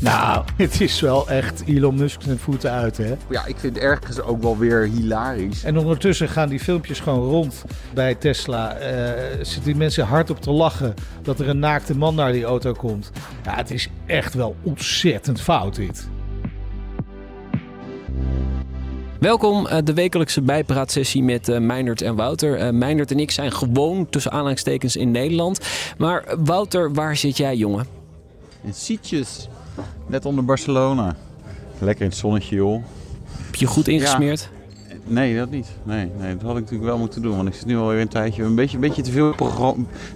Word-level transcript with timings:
Nou, 0.00 0.44
het 0.56 0.80
is 0.80 1.00
wel 1.00 1.28
echt 1.28 1.62
Elon 1.66 1.94
Musk 1.94 2.22
zijn 2.22 2.38
voeten 2.38 2.70
uit, 2.70 2.96
hè? 2.96 3.14
Ja, 3.30 3.46
ik 3.46 3.56
vind 3.58 3.74
het 3.74 3.84
ergens 3.84 4.20
ook 4.20 4.42
wel 4.42 4.58
weer 4.58 4.82
hilarisch. 4.82 5.64
En 5.64 5.78
ondertussen 5.78 6.28
gaan 6.28 6.48
die 6.48 6.60
filmpjes 6.60 7.00
gewoon 7.00 7.28
rond 7.28 7.64
bij 7.94 8.14
Tesla. 8.14 8.74
Eh 8.74 9.34
zitten 9.36 9.64
die 9.64 9.76
mensen 9.76 10.06
hardop 10.06 10.40
te 10.40 10.50
lachen 10.50 10.94
dat 11.22 11.40
er 11.40 11.48
een 11.48 11.58
naakte 11.58 11.96
man 11.96 12.14
naar 12.14 12.32
die 12.32 12.44
auto 12.44 12.72
komt. 12.72 13.10
Ja, 13.44 13.54
het 13.54 13.70
is 13.70 13.88
echt 14.06 14.34
wel 14.34 14.56
ontzettend 14.62 15.40
fout 15.40 15.74
dit. 15.74 16.08
Welkom, 19.20 19.66
eh, 19.66 19.78
de 19.84 19.94
wekelijkse 19.94 20.42
bijpraatsessie 20.42 21.22
met 21.22 21.48
eh 21.48 21.58
Meindert 21.58 22.02
en 22.02 22.14
Wouter. 22.14 22.56
Eh 22.56 22.70
Meindert 22.70 23.10
en 23.10 23.18
ik 23.18 23.30
zijn 23.30 23.52
gewoon 23.52 24.08
tussen 24.10 24.32
aanhalingstekens 24.32 24.96
in 24.96 25.10
Nederland. 25.10 25.60
Maar 25.98 26.24
Wouter, 26.38 26.92
waar 26.92 27.16
zit 27.16 27.36
jij, 27.36 27.56
jongen? 27.56 27.86
In 28.64 28.74
Sietjes, 28.74 29.48
net 30.06 30.24
onder 30.24 30.44
Barcelona. 30.44 31.16
Lekker 31.78 32.04
in 32.04 32.10
het 32.10 32.18
zonnetje, 32.18 32.56
joh. 32.56 32.82
Heb 33.44 33.54
je 33.54 33.66
goed 33.66 33.88
ingesmeerd? 33.88 34.48
Nee, 35.08 35.36
dat 35.36 35.50
niet. 35.50 35.68
Nee, 35.82 36.10
nee, 36.20 36.32
dat 36.36 36.42
had 36.42 36.50
ik 36.56 36.60
natuurlijk 36.62 36.84
wel 36.90 36.98
moeten 36.98 37.22
doen. 37.22 37.36
Want 37.36 37.48
ik 37.48 37.54
zit 37.54 37.66
nu 37.66 37.76
alweer 37.76 38.00
een 38.00 38.08
tijdje, 38.08 38.42
een 38.42 38.54
beetje, 38.54 38.74
een 38.76 38.80
beetje 38.82 39.02
te 39.02 39.10
veel 39.10 39.34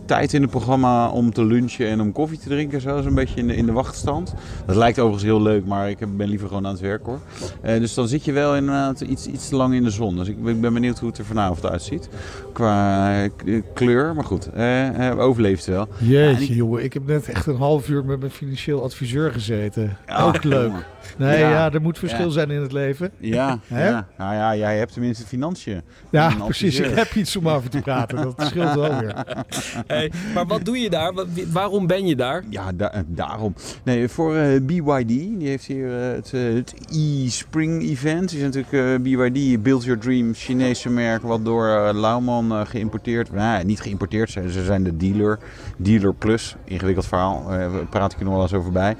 tijd 0.05 0.33
in 0.33 0.43
het 0.43 0.51
programma 0.51 1.09
om 1.09 1.33
te 1.33 1.45
lunchen 1.45 1.87
en 1.89 2.01
om 2.01 2.13
koffie 2.13 2.38
te 2.38 2.49
drinken. 2.49 2.80
Zo 2.80 2.99
is 2.99 3.05
een 3.05 3.15
beetje 3.15 3.41
in 3.41 3.47
de, 3.47 3.57
in 3.57 3.66
de 3.66 3.73
wachtstand. 3.73 4.35
Dat 4.66 4.77
lijkt 4.77 4.99
overigens 4.99 5.24
heel 5.24 5.43
leuk, 5.43 5.65
maar 5.66 5.91
ik 5.91 6.16
ben 6.16 6.29
liever 6.29 6.49
gewoon 6.49 6.66
aan 6.66 6.73
het 6.73 6.80
werk 6.80 7.05
hoor. 7.07 7.19
Eh, 7.60 7.79
dus 7.79 7.95
dan 7.95 8.09
zit 8.09 8.24
je 8.24 8.32
wel 8.32 8.57
inderdaad 8.57 9.01
iets, 9.01 9.27
iets 9.27 9.49
te 9.49 9.57
lang 9.57 9.74
in 9.74 9.82
de 9.82 9.91
zon. 9.91 10.16
Dus 10.16 10.29
ik, 10.29 10.43
ben- 10.43 10.55
ik 10.55 10.60
ben 10.60 10.73
benieuwd 10.73 10.99
hoe 10.99 11.09
het 11.09 11.19
er 11.19 11.25
vanavond 11.25 11.66
uitziet. 11.71 12.09
Qua 12.52 13.13
eh, 13.23 13.63
kleur, 13.75 14.15
maar 14.15 14.25
goed. 14.25 14.51
eh, 14.52 15.15
overleeft 15.19 15.66
wel. 15.66 15.88
Jeetje, 15.99 16.54
jongen. 16.54 16.85
Ik 16.85 16.93
heb 16.93 17.07
net 17.07 17.29
echt 17.29 17.47
een 17.47 17.57
half 17.57 17.88
uur 17.88 18.04
met 18.04 18.19
mijn 18.21 18.32
financieel 18.32 18.82
adviseur 18.82 19.32
gezeten. 19.32 19.97
Ja, 20.07 20.23
Ook 20.23 20.45
leuk. 20.45 20.66
jongen. 20.66 20.85
Nee, 21.19 21.38
Ja. 21.38 21.51
ja, 21.51 21.73
er 21.73 21.80
moet 21.80 21.99
verschil 21.99 22.25
Ja. 22.27 22.30
zijn 22.32 22.51
in 22.51 22.60
het 22.60 22.73
leven. 22.73 23.10
Ja, 23.19 23.59
Hè? 23.66 23.88
ja. 23.88 24.07
Nou 24.19 24.35
ja, 24.35 24.57
jij 24.57 24.79
hebt 24.80 24.92
tenminste 24.92 25.26
financiën. 25.26 25.80
Ja, 26.10 26.34
precies. 26.45 26.78
Ik 26.80 26.95
heb 26.95 27.14
iets 27.14 27.36
om 27.36 27.48
over 27.48 27.70
te 27.70 27.78
praten. 27.80 28.16
Dat 28.16 28.34
scheelt 28.50 28.74
wel 28.74 28.98
weer. 29.00 29.14
Hey, 29.86 30.12
maar 30.34 30.46
wat 30.46 30.64
doe 30.64 30.78
je 30.78 30.90
daar? 30.90 31.12
Waarom 31.52 31.86
ben 31.86 32.06
je 32.06 32.16
daar? 32.16 32.45
Ja, 32.50 32.73
da- 32.73 32.92
eh, 32.92 33.01
daarom. 33.06 33.54
Nee, 33.84 34.08
voor 34.08 34.36
eh, 34.36 34.60
BYD, 34.62 35.08
die 35.08 35.48
heeft 35.48 35.64
hier 35.66 36.01
eh, 36.01 36.12
het, 36.16 36.30
het 36.30 36.74
e-spring 36.92 37.82
event. 37.82 38.28
Die 38.28 38.38
is 38.38 38.45
natuurlijk 38.45 38.73
eh, 38.73 39.02
BYD, 39.30 39.62
Build 39.62 39.84
Your 39.84 40.01
Dream, 40.01 40.34
Chinese 40.34 40.90
merk, 40.90 41.23
wat 41.23 41.45
door 41.45 41.92
Lauman 41.95 42.52
eh, 42.52 42.60
geïmporteerd. 42.66 43.32
Nou, 43.32 43.64
niet 43.64 43.80
geïmporteerd, 43.80 44.30
ze, 44.30 44.52
ze 44.52 44.64
zijn 44.64 44.82
de 44.82 44.96
dealer. 44.96 45.38
Dealer 45.76 46.14
Plus, 46.14 46.56
ingewikkeld 46.64 47.06
verhaal, 47.06 47.42
eh, 47.51 47.58
daar 47.58 47.86
praat 47.90 48.12
ik 48.12 48.18
er 48.18 48.24
nog 48.24 48.32
wel 48.34 48.42
eens 48.42 48.54
over 48.54 48.73
bij. 48.73 48.96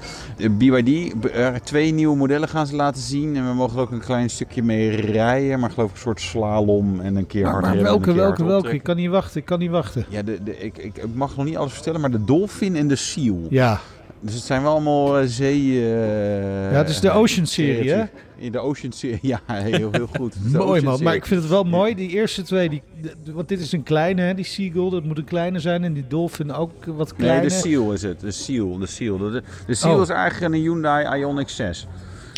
BYD, 0.51 1.13
eh, 1.31 1.47
twee 1.63 1.91
nieuwe 1.93 2.15
modellen 2.17 2.47
gaan 2.49 2.67
ze 2.67 2.75
laten 2.75 3.01
zien. 3.01 3.35
En 3.35 3.47
we 3.47 3.53
mogen 3.53 3.79
ook 3.79 3.91
een 3.91 3.99
klein 3.99 4.29
stukje 4.29 4.63
mee 4.63 4.89
rijden, 4.89 5.59
maar 5.59 5.70
geloof 5.71 5.89
ik 5.89 5.95
een 5.95 6.01
soort 6.01 6.21
slalom 6.21 6.99
en 6.99 7.15
een 7.15 7.27
keer 7.27 7.43
Maar, 7.43 7.63
hard 7.65 7.81
welke, 7.81 8.13
welke, 8.13 8.43
welke? 8.43 8.73
Ik 8.73 8.83
kan 8.83 8.95
niet 8.95 9.09
wachten. 9.09 9.39
Ik 9.39 9.45
kan 9.45 9.59
niet 9.59 9.69
wachten. 9.71 10.05
Ja, 10.09 10.21
de, 10.21 10.43
de, 10.43 10.57
ik, 10.57 10.77
ik, 10.77 10.97
ik 10.97 11.13
mag 11.13 11.35
nog 11.35 11.45
niet 11.45 11.57
alles 11.57 11.73
vertellen, 11.73 12.01
maar 12.01 12.11
de 12.11 12.23
Dolphin 12.23 12.75
en 12.75 12.87
de 12.87 12.95
Seal. 12.95 13.45
Ja, 13.49 13.79
Dus 14.19 14.33
het 14.33 14.43
zijn 14.43 14.61
wel 14.61 14.71
allemaal 14.71 15.19
eh, 15.19 15.25
zee... 15.27 15.55
eh, 15.79 16.71
ja 16.71 16.77
het 16.77 16.89
is 16.89 16.99
de 16.99 17.11
Ocean 17.11 17.45
serie, 17.45 17.91
hè? 17.91 18.03
In 18.37 18.51
de 18.51 18.59
Ocean 18.59 18.91
serie, 18.91 19.19
ja, 19.33 19.39
heel, 19.47 19.89
heel 19.91 20.07
goed. 20.17 20.35
Mooi 20.53 20.81
man, 20.81 21.03
maar 21.03 21.15
ik 21.15 21.25
vind 21.25 21.41
het 21.41 21.49
wel 21.49 21.63
mooi. 21.63 21.95
Die 21.95 22.09
eerste 22.09 22.41
twee, 22.41 22.69
die, 22.69 22.81
de- 23.01 23.31
want 23.33 23.47
dit 23.49 23.59
is 23.59 23.71
een 23.71 23.83
kleine, 23.83 24.21
hè, 24.21 24.33
die 24.33 24.45
Seagull, 24.45 24.89
dat 24.89 25.03
moet 25.03 25.17
een 25.17 25.23
kleine 25.23 25.59
zijn. 25.59 25.83
En 25.83 25.93
die 25.93 26.05
Dolphin 26.07 26.51
ook 26.53 26.71
wat 26.85 27.07
Nee, 27.07 27.15
kleiner. 27.27 27.49
de 27.49 27.55
Seal 27.55 27.93
is 27.93 28.01
het. 28.01 28.19
De 28.19 28.31
Seal. 28.31 28.77
De 28.77 28.85
Seal, 28.85 29.17
de, 29.17 29.43
de 29.67 29.73
Seal 29.73 29.95
Oh. 29.95 30.01
is 30.01 30.09
eigenlijk 30.09 30.53
een 30.53 30.59
Hyundai 30.61 31.23
Ioniq 31.23 31.45
6. 31.49 31.87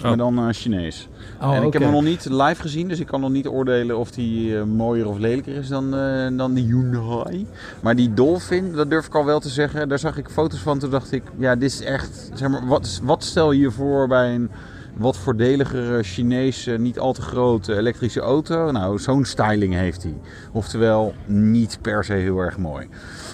Maar 0.01 0.17
dan 0.17 0.37
eh, 0.37 0.47
Chinees. 0.51 1.07
Oh, 1.41 1.55
en 1.55 1.63
ik 1.63 1.73
heb 1.73 1.81
hem 1.81 1.91
nog 1.91 2.03
niet 2.03 2.25
live 2.29 2.61
gezien, 2.61 2.87
dus 2.87 2.99
ik 2.99 3.07
kan 3.07 3.21
nog 3.21 3.29
niet 3.29 3.47
oordelen 3.47 3.97
of 3.97 4.11
die 4.11 4.57
eh, 4.57 4.63
mooier 4.63 5.07
of 5.07 5.17
lelijker 5.17 5.55
is 5.55 5.67
dan, 5.67 5.95
eh, 5.95 6.37
dan 6.37 6.53
die 6.53 6.65
Hyundai. 6.65 7.47
Maar 7.81 7.95
die 7.95 8.13
Dolphin, 8.13 8.71
dat 8.71 8.89
durf 8.89 9.05
ik 9.05 9.15
al 9.15 9.25
wel 9.25 9.39
te 9.39 9.49
zeggen. 9.49 9.89
Daar 9.89 9.99
zag 9.99 10.17
ik 10.17 10.29
foto's 10.29 10.59
van, 10.59 10.79
toen 10.79 10.89
dacht 10.89 11.11
ik, 11.11 11.23
ja, 11.37 11.55
dit 11.55 11.71
is 11.71 11.81
echt, 11.81 12.31
zeg 12.33 12.49
maar, 12.49 12.67
wat, 12.67 12.99
wat 13.03 13.23
stel 13.23 13.51
je 13.51 13.61
je 13.61 13.71
voor 13.71 14.07
bij 14.07 14.35
een 14.35 14.49
wat 14.97 15.17
voordeligere 15.17 16.03
Chinese, 16.03 16.71
niet 16.71 16.99
al 16.99 17.13
te 17.13 17.21
grote 17.21 17.75
elektrische 17.77 18.19
auto? 18.19 18.71
Nou, 18.71 18.99
zo'n 18.99 19.25
styling 19.25 19.73
heeft 19.73 20.03
hij. 20.03 20.17
Oftewel, 20.51 21.13
niet 21.25 21.77
per 21.81 22.03
se 22.03 22.13
heel 22.13 22.37
erg 22.37 22.57
mooi. 22.57 22.87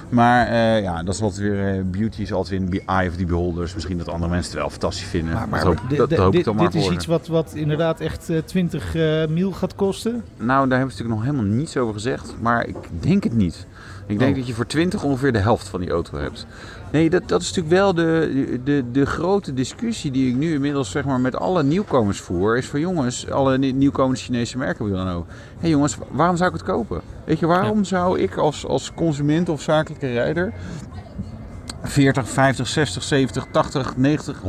Maar 0.10 0.48
eh, 0.48 0.82
ja, 0.82 1.04
dat 1.04 1.14
is 1.16 1.22
altijd 1.22 1.42
weer, 1.42 1.76
eh, 1.76 1.82
beauty 1.86 2.22
is 2.22 2.34
altijd 2.34 2.62
in 2.62 2.70
the 2.70 2.82
eye 2.86 3.10
of 3.10 3.16
the 3.16 3.26
beholder. 3.26 3.62
Dus 3.64 3.74
misschien 3.74 3.98
dat 3.98 4.08
andere 4.10 4.32
mensen 4.32 4.52
het 4.52 4.60
wel 4.62 4.70
fantastisch 4.70 5.06
vinden. 5.08 5.34
Maar, 5.34 5.50
maar 5.50 5.60
dat 5.64 5.68
hoop, 5.68 5.78
dat, 5.80 5.90
di- 5.90 5.96
dat 6.16 6.18
hoop 6.18 6.28
ik 6.28 6.32
dit, 6.34 6.46
dan 6.46 6.56
maar 6.56 6.66
dit 6.72 6.82
is 6.82 6.90
iets 6.90 7.06
wat, 7.06 7.28
wat 7.28 7.52
inderdaad 7.56 8.00
echt 8.00 8.30
eh, 8.30 8.38
20 8.46 8.96
eh 8.96 9.28
mil 9.28 9.52
gaat 9.52 9.76
kosten. 9.76 10.12
Nou, 10.38 10.68
daar 10.70 10.78
hebben 10.78 10.96
ze 10.96 11.04
natuurlijk 11.04 11.10
nog 11.10 11.24
helemaal 11.24 11.58
niets 11.58 11.78
over 11.78 11.94
gezegd. 11.94 12.36
Maar 12.42 12.68
ik 12.68 12.76
denk 13.00 13.24
het 13.24 13.34
niet. 13.36 13.66
Ik 14.10 14.20
denk 14.20 14.32
Oh. 14.32 14.38
dat 14.38 14.48
je 14.48 14.54
voor 14.54 14.66
20 14.66 15.04
ongeveer 15.04 15.32
de 15.32 15.40
helft 15.40 15.68
van 15.68 15.80
die 15.80 15.90
auto 15.90 16.18
hebt. 16.18 16.46
Nee, 16.92 17.10
dat, 17.10 17.28
dat 17.28 17.42
is 17.42 17.48
natuurlijk 17.48 17.76
wel 17.76 17.94
de, 17.94 18.60
de, 18.64 18.84
de 18.92 19.06
grote 19.06 19.54
discussie 19.54 20.12
die 20.12 20.30
ik 20.30 20.36
nu 20.36 20.54
inmiddels 20.54 20.92
zeg 20.92 21.06
maar, 21.06 21.20
met 21.20 21.36
alle 21.36 21.64
nieuwkomers 21.64 22.20
voer. 22.20 22.58
Is 22.58 22.66
van 22.66 22.80
jongens, 22.80 23.30
alle 23.30 23.58
nie- 23.58 23.74
nieuwkomende 23.74 24.20
Chinese 24.20 24.58
merken 24.58 24.86
wil 24.86 24.96
dan 24.98 25.10
ook. 25.10 25.26
Hé 25.28 25.34
hey 25.60 25.70
jongens, 25.70 25.98
waarom 26.12 26.38
zou 26.38 26.50
ik 26.50 26.56
het 26.56 26.66
kopen? 26.66 27.02
Weet 27.26 27.40
je, 27.40 27.46
waarom 27.46 27.84
zou 27.84 28.20
ik 28.20 28.36
als, 28.38 28.66
als 28.66 28.92
consument 28.96 29.50
of 29.50 29.62
zakelijke 29.62 30.08
rijder 30.12 30.54
40, 31.84 32.30
50, 32.30 32.68
60, 32.68 33.04
70, 33.04 33.46
80, 33.52 33.98
90, 33.98 34.42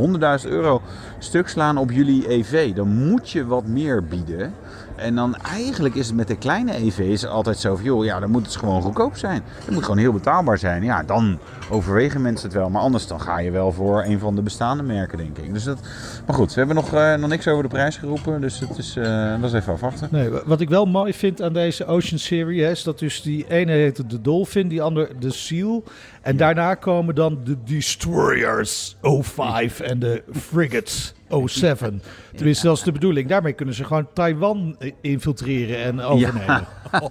100.000 0.45 0.49
euro 0.51 0.83
stuk 1.19 1.49
slaan 1.49 1.77
op 1.79 1.91
jullie 1.91 2.31
EV. 2.33 2.73
Dan 2.73 2.89
moet 3.09 3.31
je 3.31 3.47
wat 3.47 3.67
meer 3.67 4.05
bieden. 4.05 4.55
En 4.97 5.15
dan 5.15 5.37
eigenlijk 5.37 5.95
is 5.95 6.07
het 6.07 6.17
met 6.17 6.29
de 6.29 6.37
kleine 6.37 6.75
EV's 6.75 7.25
altijd 7.27 7.59
zo 7.59 7.75
van... 7.75 7.85
joh, 7.85 8.05
ja, 8.05 8.21
dan 8.21 8.31
moet 8.31 8.47
het 8.47 8.57
gewoon 8.57 8.83
goedkoop 8.83 9.17
zijn. 9.17 9.43
Het 9.65 9.71
moet 9.75 9.83
gewoon 9.83 9.99
heel 9.99 10.13
betaalbaar 10.13 10.59
zijn. 10.59 10.83
Ja, 10.83 11.03
dan 11.03 11.39
overwegen 11.71 12.23
mensen 12.23 12.49
het 12.49 12.57
wel. 12.57 12.71
Maar 12.71 12.83
anders 12.83 13.07
dan 13.07 13.21
ga 13.21 13.39
je 13.39 13.51
wel 13.51 13.73
voor 13.73 14.03
een 14.05 14.19
van 14.19 14.35
de 14.35 14.43
bestaande 14.43 14.83
merken, 14.83 15.19
denk 15.19 15.39
ik. 15.39 15.53
Dus 15.53 15.65
dat... 15.65 15.79
Maar 16.27 16.37
goed, 16.37 16.49
we 16.53 16.59
hebben 16.59 16.77
nog, 16.77 16.93
eh, 16.95 17.15
nog 17.15 17.29
niks 17.29 17.49
over 17.49 17.62
de 17.62 17.69
prijs 17.69 17.97
geroepen. 17.97 18.41
Dus 18.41 18.59
het 18.61 18.79
is, 18.79 18.97
eh, 18.97 19.41
dat 19.41 19.51
is 19.51 19.53
even 19.61 19.73
afwachten. 19.73 20.09
Nee, 20.11 20.29
wa- 20.29 20.43
wat 20.45 20.61
ik 20.61 20.69
wel 20.69 20.87
mooi 20.87 21.15
vind 21.15 21.43
aan 21.43 21.53
deze 21.53 21.87
Ocean 21.87 22.19
Serie 22.19 22.62
hè, 22.62 22.71
is 22.71 22.83
dat 22.83 22.99
dus 22.99 23.23
die 23.23 23.47
ene 23.49 23.73
heet 23.73 24.11
de 24.11 24.21
Dolphin, 24.21 24.69
die 24.69 24.83
andere 24.83 25.09
de 25.19 25.31
Seal. 25.33 25.83
En 26.22 26.36
daarna 26.36 26.75
komen 26.75 27.14
dan 27.14 27.41
de 27.44 27.56
Destroyers 27.64 28.97
05 29.22 29.81
en 29.81 29.98
de 29.98 30.22
Frigates 30.32 31.14
07. 31.47 32.03
Tenminste, 32.36 32.66
dat 32.66 32.76
is 32.76 32.82
de 32.82 32.92
bedoeling. 32.92 33.28
Daarmee 33.28 33.53
kunnen 33.53 33.75
ze 33.75 33.84
gewoon 33.84 34.08
Taiwan 34.12 34.76
infiltreren 35.00 35.82
en 35.82 36.00
overnemen. 36.00 36.66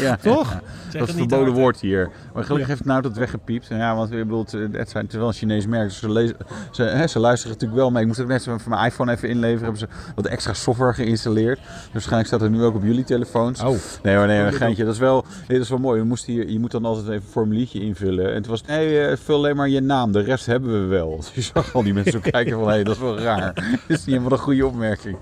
Ja. 0.00 0.16
Toch? 0.16 0.60
Dat 0.98 1.08
is 1.08 1.14
het 1.14 1.18
verboden 1.18 1.46
hard, 1.46 1.58
woord 1.58 1.80
hier. 1.80 2.10
Maar 2.34 2.44
gelukkig 2.44 2.68
heeft 2.68 2.84
nou 2.84 3.02
dat 3.02 3.16
weggepiept. 3.16 3.66
Ja, 3.66 3.96
want 3.96 4.12
ik 4.12 4.18
bedoel, 4.18 4.46
het, 4.72 4.90
zijn, 4.90 5.08
wel 5.10 5.26
een 5.26 5.32
Chinees 5.32 5.66
merk. 5.66 5.88
Dus 5.88 5.98
ze, 5.98 6.10
lezen, 6.10 6.36
ze, 6.70 6.82
hè, 6.82 7.06
ze 7.06 7.18
luisteren 7.18 7.52
natuurlijk 7.52 7.80
wel 7.80 7.90
mee. 7.90 8.00
Ik 8.00 8.06
moest 8.08 8.20
ook 8.20 8.26
net 8.26 8.42
zo 8.42 8.58
van 8.58 8.70
mijn 8.70 8.86
iPhone 8.86 9.12
even 9.12 9.28
inleveren. 9.28 9.62
Hebben 9.62 9.78
ze 9.78 9.88
wat 10.14 10.26
extra 10.26 10.52
software 10.52 10.92
geïnstalleerd. 10.94 11.58
Dus 11.58 11.92
waarschijnlijk 11.92 12.26
staat 12.26 12.40
het 12.40 12.50
nu 12.50 12.62
ook 12.62 12.74
op 12.74 12.82
jullie 12.82 13.04
telefoons. 13.04 13.60
Oh. 13.60 13.76
Nee 14.02 14.16
hoor, 14.16 14.26
nee, 14.26 14.40
een 14.40 14.52
geintje. 14.52 14.84
Dat 14.84 14.94
is 14.94 15.00
wel, 15.00 15.24
nee, 15.38 15.58
dat 15.58 15.60
is 15.60 15.68
wel 15.68 15.78
mooi. 15.78 16.00
We 16.00 16.06
moesten 16.06 16.32
hier, 16.32 16.50
je 16.50 16.58
moet 16.58 16.70
dan 16.70 16.84
altijd 16.84 17.04
even 17.04 17.14
een 17.14 17.30
formuliertje 17.30 17.80
invullen. 17.80 18.28
En 18.28 18.34
het 18.34 18.46
was, 18.46 18.62
nee, 18.62 19.00
eh, 19.00 19.16
vul 19.16 19.36
alleen 19.36 19.56
maar 19.56 19.68
je 19.68 19.80
naam. 19.80 20.12
De 20.12 20.20
rest 20.20 20.46
hebben 20.46 20.80
we 20.82 20.86
wel. 20.86 21.16
Dus 21.16 21.30
je 21.34 21.40
zag 21.40 21.74
al 21.74 21.82
die 21.82 21.94
mensen 21.94 22.12
zo 22.12 22.30
kijken 22.30 22.58
van, 22.58 22.70
hé, 22.70 22.82
dat 22.82 22.94
is 22.94 23.00
wel 23.00 23.18
raar. 23.18 23.54
Dat 23.54 23.64
is 23.88 24.04
niet 24.04 24.06
helemaal 24.06 24.32
een 24.32 24.38
goede 24.38 24.66
opmerking. 24.66 25.16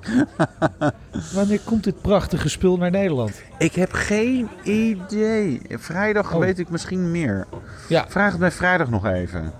Wanneer 1.34 1.60
komt 1.64 1.84
dit 1.84 2.00
prachtige 2.00 2.48
spul 2.48 2.76
naar 2.76 2.90
Nederland? 2.90 3.42
Ik 3.58 3.74
heb 3.74 3.92
geen 3.92 4.48
idee. 4.62 5.60
Vrijdag 5.68 6.34
Oh. 6.34 6.40
weet 6.40 6.58
ik 6.58 6.70
misschien 6.70 7.10
meer. 7.10 7.46
Ja, 7.88 8.04
Vraag 8.08 8.30
het 8.30 8.40
mij 8.40 8.50
vrijdag 8.50 8.90
nog 8.90 9.06
even. 9.06 9.52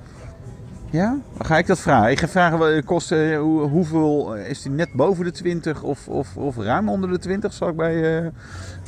Ja? 0.92 1.18
Dan 1.36 1.46
ga 1.46 1.58
ik 1.58 1.66
dat 1.66 1.78
vragen. 1.78 2.10
Ik 2.10 2.18
ga 2.18 2.28
vragen, 2.28 2.58
wat 2.58 2.84
kost, 2.84 3.12
eh, 3.12 3.38
hoe, 3.38 3.60
hoeveel, 3.60 4.36
eh, 4.36 4.50
is 4.50 4.62
die 4.62 4.72
net 4.72 4.92
boven 4.92 5.24
de 5.24 5.30
20 5.30 5.82
of, 5.82 6.08
of, 6.08 6.36
of 6.36 6.56
ruim 6.56 6.88
onder 6.88 7.10
de 7.10 7.18
20? 7.18 7.52
Zal 7.52 7.68
ik 7.68 7.76
bij, 7.76 8.18
eh, 8.18 8.26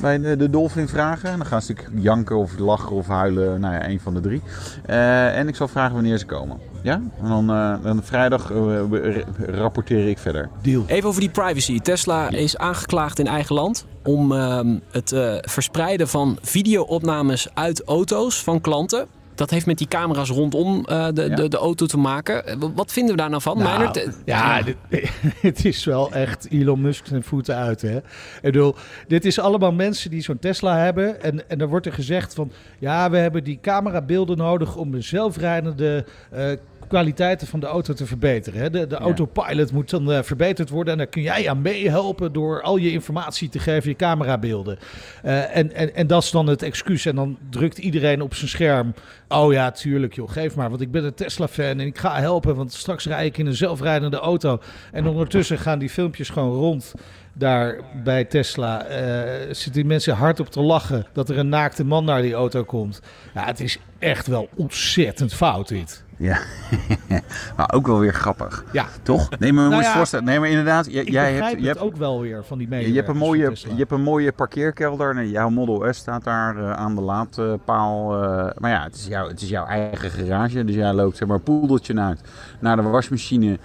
bij 0.01 0.19
de, 0.19 0.37
de 0.37 0.49
Dolphin 0.49 0.87
vragen. 0.87 1.29
En 1.29 1.37
dan 1.37 1.45
gaan 1.45 1.61
ze 1.61 1.73
natuurlijk 1.73 2.03
janken 2.03 2.35
of 2.35 2.57
lachen 2.57 2.95
of 2.95 3.07
huilen. 3.07 3.59
Nou 3.59 3.73
ja, 3.73 3.87
een 3.87 3.99
van 3.99 4.13
de 4.13 4.19
drie. 4.19 4.41
Eh, 4.85 5.37
en 5.37 5.47
ik 5.47 5.55
zal 5.55 5.67
vragen 5.67 5.93
wanneer 5.93 6.17
ze 6.17 6.25
komen. 6.25 6.57
Ja? 6.85 7.01
En 7.21 7.27
dan, 7.27 7.49
eh, 7.49 7.73
dan 7.83 8.03
vrijdag 8.03 8.51
eh, 8.51 9.21
rapporteer 9.47 10.07
ik 10.09 10.17
verder. 10.17 10.49
Deal. 10.61 10.83
Even 10.87 11.09
over 11.09 11.21
die 11.21 11.29
privacy. 11.29 11.79
Tesla 11.79 12.29
is 12.29 12.57
aangeklaagd 12.57 13.19
in 13.19 13.27
eigen 13.27 13.55
land 13.55 13.85
om 14.03 14.31
ehm, 14.31 14.77
het 14.91 15.11
eh, 15.11 15.35
verspreiden 15.41 16.07
van 16.07 16.37
videoopnames 16.41 17.47
uit 17.53 17.83
auto's 17.83 18.43
van 18.43 18.61
klanten. 18.61 19.07
Dat 19.35 19.49
heeft 19.49 19.65
met 19.65 19.77
die 19.77 19.87
camera's 19.87 20.29
rondom 20.29 20.85
eh, 20.85 21.07
de, 21.13 21.21
Ja. 21.23 21.35
de, 21.35 21.47
de 21.47 21.57
auto 21.57 21.85
te 21.85 21.97
maken. 21.97 22.47
Eh, 22.47 22.55
Wat 22.75 22.91
vinden 22.91 23.11
we 23.15 23.21
daar 23.21 23.29
nou 23.29 23.41
van, 23.41 23.57
Nou, 23.57 23.99
ja, 24.25 24.61
dit, 24.61 24.77
het 25.41 25.65
is 25.65 25.83
wel 25.85 26.11
echt 26.11 26.47
Elon 26.51 26.81
Musk 26.81 27.05
zijn 27.07 27.23
voeten 27.23 27.55
uit. 27.55 27.81
Hè? 27.81 27.97
Ik 27.97 28.03
bedoel, 28.41 28.75
dit 29.07 29.25
is 29.25 29.39
allemaal 29.39 29.71
mensen 29.73 30.09
die 30.09 30.21
zo'n 30.21 30.39
Tesla 30.39 30.77
hebben. 30.77 31.21
En, 31.21 31.49
en 31.49 31.57
dan 31.57 31.67
wordt 31.67 31.85
er 31.85 31.93
gezegd 31.93 32.33
van... 32.33 32.51
ja, 32.79 33.09
we 33.09 33.17
hebben 33.17 33.43
die 33.43 33.59
camerabeelden 33.61 34.37
nodig 34.37 34.75
om 34.75 34.91
de 34.91 35.01
zelfrijdende... 35.01 36.05
eh, 36.31 36.51
kwaliteiten 36.87 37.47
van 37.47 37.59
de 37.59 37.65
auto 37.65 37.93
te 37.93 38.05
verbeteren. 38.05 38.61
Hè? 38.61 38.69
De, 38.69 38.87
de 38.87 38.95
Ja. 38.95 39.01
autopilot 39.01 39.71
moet 39.71 39.89
dan 39.89 40.11
eh, 40.11 40.23
verbeterd 40.23 40.69
worden. 40.69 40.91
En 40.93 40.97
daar 40.97 41.07
kun 41.07 41.21
jij 41.21 41.49
aan 41.49 41.61
meehelpen 41.61 42.33
door 42.33 42.61
al 42.61 42.77
je 42.77 42.91
informatie 42.91 43.49
te 43.49 43.59
geven, 43.59 43.89
je 43.89 43.95
camerabeelden. 43.95 44.77
Eh, 45.23 45.57
en, 45.57 45.73
en, 45.73 45.95
en 45.95 46.07
dat 46.07 46.23
is 46.23 46.31
dan 46.31 46.47
het 46.47 46.61
excuus. 46.63 47.05
En 47.05 47.15
dan 47.15 47.37
drukt 47.49 47.77
iedereen 47.77 48.21
op 48.21 48.33
zijn 48.33 48.49
scherm. 48.49 48.93
Oh 49.27 49.53
ja, 49.53 49.71
tuurlijk 49.71 50.13
joh, 50.15 50.29
geef 50.29 50.55
maar. 50.55 50.69
Want 50.69 50.81
ik 50.81 50.91
ben 50.91 51.03
een 51.03 51.13
Tesla-fan 51.13 51.65
en 51.65 51.79
ik 51.79 51.97
ga 51.97 52.19
helpen. 52.19 52.55
Want 52.55 52.73
straks 52.73 53.05
rijd 53.05 53.25
ik 53.27 53.37
in 53.37 53.45
een 53.45 53.55
zelfrijdende 53.55 54.17
auto. 54.17 54.59
En 54.91 55.07
ondertussen 55.07 55.57
gaan 55.57 55.79
die 55.79 55.89
filmpjes 55.89 56.29
gewoon 56.29 56.57
rond. 56.57 56.93
Daar 57.37 57.75
bij 58.03 58.25
Tesla 58.25 58.85
eh, 58.85 59.45
zitten 59.45 59.71
die 59.71 59.85
mensen 59.85 60.15
hardop 60.15 60.49
te 60.49 60.61
lachen 60.61 61.05
dat 61.13 61.29
er 61.29 61.37
een 61.37 61.49
naakte 61.49 61.85
man 61.85 62.05
naar 62.05 62.21
die 62.21 62.33
auto 62.33 62.63
komt. 62.63 63.01
Ja, 63.33 63.45
het 63.45 63.59
is 63.59 63.79
echt 63.99 64.27
wel 64.27 64.49
ontzettend 64.55 65.33
fout 65.33 65.67
dit. 65.67 66.03
Ja, 66.17 66.39
maar 67.57 67.73
ook 67.73 67.87
wel 67.87 67.99
weer 67.99 68.13
grappig. 68.13 68.63
Ja, 68.71 68.85
Toch? 69.03 69.29
Nee, 69.39 69.53
maar 69.53 69.63
we 69.63 69.69
Nou 69.75 69.81
ja, 69.81 69.89
je 69.89 69.95
voorstellen. 69.95 70.25
Nee, 70.25 70.39
maar 70.39 70.49
inderdaad, 70.49 70.91
jij 70.91 71.03
begrijp 71.03 71.33
hebt, 71.35 71.49
je 71.51 71.57
het 71.57 71.65
hebt, 71.65 71.79
ook 71.79 71.95
wel 71.95 72.21
weer 72.21 72.43
van 72.45 72.57
die 72.57 72.67
je 72.67 72.75
medewerkers 72.75 73.05
hebt 73.07 73.17
een 73.17 73.27
mooie, 73.27 73.51
je 73.73 73.79
hebt 73.79 73.91
een 73.91 74.01
mooie 74.01 74.31
parkeerkelder. 74.31 75.15
Nee, 75.15 75.29
jouw 75.29 75.49
Model 75.49 75.93
S 75.93 75.97
staat 75.97 76.23
daar 76.23 76.57
eh, 76.57 76.71
aan 76.71 76.95
de 76.95 77.01
laadpaal. 77.01 78.23
eh, 78.23 78.49
maar 78.57 78.71
ja, 78.71 78.83
het 78.83 78.95
is, 78.95 79.07
jouw, 79.07 79.27
het 79.27 79.41
is 79.41 79.49
jouw 79.49 79.65
eigen 79.65 80.09
garage. 80.09 80.65
Dus 80.65 80.75
jij 80.75 80.93
loopt 80.93 81.17
zeg 81.17 81.27
maar 81.27 81.39
poedeltje 81.39 81.99
uit 81.99 82.21
naar 82.59 82.75
de 82.75 82.81
wasmachine 82.81 83.59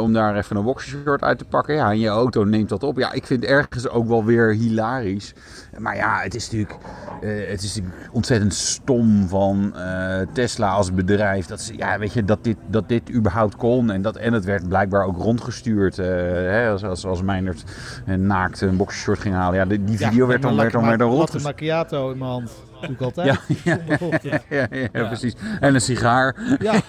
om 0.00 0.12
daar 0.12 0.36
even 0.36 0.56
een 0.56 0.64
boxershort 0.64 1.22
uit 1.22 1.38
te 1.38 1.44
pakken. 1.44 1.74
Ja, 1.74 1.90
en 1.90 1.98
je 1.98 2.08
auto 2.08 2.44
neemt 2.44 2.68
dat 2.68 2.82
op. 2.82 2.98
Ja, 3.00 3.12
ik 3.12 3.26
vind 3.26 3.42
het 3.42 3.50
ergens 3.50 3.88
ook 3.88 4.08
wel 4.08 4.24
weer 4.24 4.54
hilarisch. 4.54 5.34
Maar 5.78 5.96
ja, 5.96 6.20
het 6.22 6.34
is 6.34 6.50
natuurlijk, 6.50 6.78
eh, 7.20 7.48
het 7.48 7.62
is 7.62 7.74
natuurlijk 7.74 8.08
ontzettend 8.12 8.54
stom 8.54 9.28
van 9.28 9.76
eh, 9.76 10.20
Tesla 10.32 10.70
als 10.70 10.92
bedrijf. 10.94 11.46
Dat, 11.46 11.60
ze, 11.60 11.76
ja, 11.76 11.98
weet 11.98 12.12
je, 12.12 12.24
dat, 12.24 12.44
dit, 12.44 12.56
dat 12.66 12.88
dit 12.88 13.10
überhaupt 13.10 13.56
kon. 13.56 13.90
En, 13.90 14.02
dat, 14.02 14.16
en 14.16 14.32
het 14.32 14.44
werd 14.44 14.68
blijkbaar 14.68 15.04
ook 15.04 15.16
rondgestuurd. 15.16 15.98
eh, 15.98 16.06
hè, 16.06 16.70
als, 16.70 16.84
als, 16.84 17.06
als 17.06 17.22
Meijnerd 17.22 17.64
een 18.06 18.26
naakt 18.26 18.60
een 18.60 18.76
boxershort 18.76 19.18
ging 19.18 19.34
halen. 19.34 19.58
Ja, 19.58 19.64
die, 19.64 19.96
video 19.96 20.26
werd 20.26 20.42
dan, 20.42 20.56
werd 20.56 20.72
dan, 20.72 20.86
werd 20.86 20.98
dan 20.98 21.10
rondgestuurd. 21.10 21.44
macchiato 21.44 22.10
in 22.10 22.18
mijn 22.18 22.30
hand. 22.30 22.50
Doe 22.80 22.90
ik 22.90 23.00
altijd. 23.00 23.38
Ja, 23.64 23.78
ja, 24.22 24.40
ja, 24.48 24.88
ja, 24.92 25.06
precies. 25.06 25.34
En 25.60 25.74
een 25.74 25.80
sigaar. 25.80 26.36
Ja, 26.58 26.80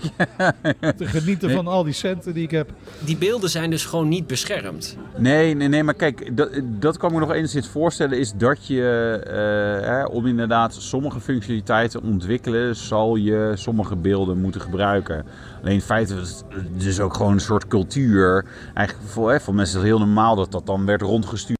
te 0.97 1.05
genieten 1.05 1.51
van 1.51 1.67
al 1.67 1.83
die 1.83 1.93
centen 1.93 2.33
die 2.33 2.43
ik 2.43 2.51
heb. 2.51 2.73
Die 3.05 3.17
beelden 3.17 3.49
zijn 3.49 3.69
dus 3.69 3.85
gewoon 3.85 4.07
niet 4.07 4.27
beschermd. 4.27 4.97
Nee, 5.17 5.53
nee, 5.53 5.67
nee, 5.67 5.83
maar 5.83 5.93
kijk, 5.93 6.37
dat, 6.37 6.49
dat 6.63 6.97
kan 6.97 7.09
ik 7.09 7.15
me 7.15 7.21
nog 7.21 7.31
enigszins 7.31 7.67
voorstellen, 7.67 8.19
is 8.19 8.33
dat 8.33 8.67
je, 8.67 8.81
eh, 9.25 9.87
hè, 9.87 10.03
om 10.05 10.25
inderdaad 10.27 10.73
sommige 10.73 11.19
functionaliteiten 11.19 12.01
te 12.01 12.07
ontwikkelen, 12.07 12.75
zal 12.75 13.15
je 13.15 13.51
sommige 13.55 13.95
beelden 13.95 14.41
moeten 14.41 14.61
gebruiken. 14.61 15.25
Alleen 15.61 15.73
in 15.73 15.81
feite 15.81 16.15
is 16.15 16.43
het 16.49 16.79
dus 16.81 16.99
ook 16.99 17.13
gewoon 17.13 17.31
een 17.31 17.39
soort 17.39 17.67
cultuur. 17.67 18.45
Eigenlijk 18.73 19.09
voor, 19.09 19.31
hè, 19.31 19.39
voor 19.39 19.53
mensen 19.53 19.75
is 19.75 19.81
het 19.81 19.91
heel 19.91 20.05
normaal 20.05 20.35
dat 20.35 20.51
dat 20.51 20.65
dan 20.65 20.85
werd 20.85 21.01
rondgestuurd. 21.01 21.59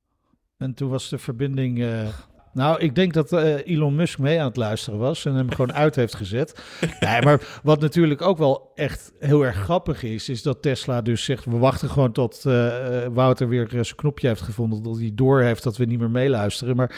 En 0.57 0.73
toen 0.73 0.89
was 0.89 1.09
de 1.09 1.17
verbinding... 1.17 1.81
eh, 1.81 2.07
nou, 2.53 2.79
ik 2.79 2.95
denk 2.95 3.13
dat 3.13 3.33
eh, 3.33 3.67
Elon 3.67 3.95
Musk 3.95 4.17
mee 4.19 4.39
aan 4.39 4.47
het 4.47 4.55
luisteren 4.55 4.99
was 4.99 5.25
en 5.25 5.33
hem 5.33 5.51
gewoon 5.51 5.73
uit 5.73 5.95
heeft 5.95 6.15
gezet. 6.15 6.59
Nee, 6.99 7.21
maar 7.21 7.41
wat 7.63 7.79
natuurlijk 7.81 8.21
ook 8.21 8.37
wel 8.37 8.71
echt 8.75 9.11
heel 9.19 9.45
erg 9.45 9.55
grappig 9.55 10.03
is, 10.03 10.29
is 10.29 10.41
dat 10.41 10.61
Tesla 10.61 11.01
dus 11.01 11.23
zegt, 11.23 11.45
we 11.45 11.57
wachten 11.57 11.89
gewoon 11.89 12.11
tot 12.11 12.45
eh, 12.45 13.03
eh, 13.05 13.11
Wouter 13.13 13.47
weer 13.47 13.67
zijn 13.69 13.85
knopje 13.95 14.27
heeft 14.27 14.41
gevonden, 14.41 14.83
dat 14.83 14.97
hij 14.97 15.11
door 15.13 15.41
heeft 15.41 15.63
dat 15.63 15.77
we 15.77 15.85
niet 15.85 15.99
meer 15.99 16.09
meeluisteren. 16.11 16.75
Maar 16.75 16.95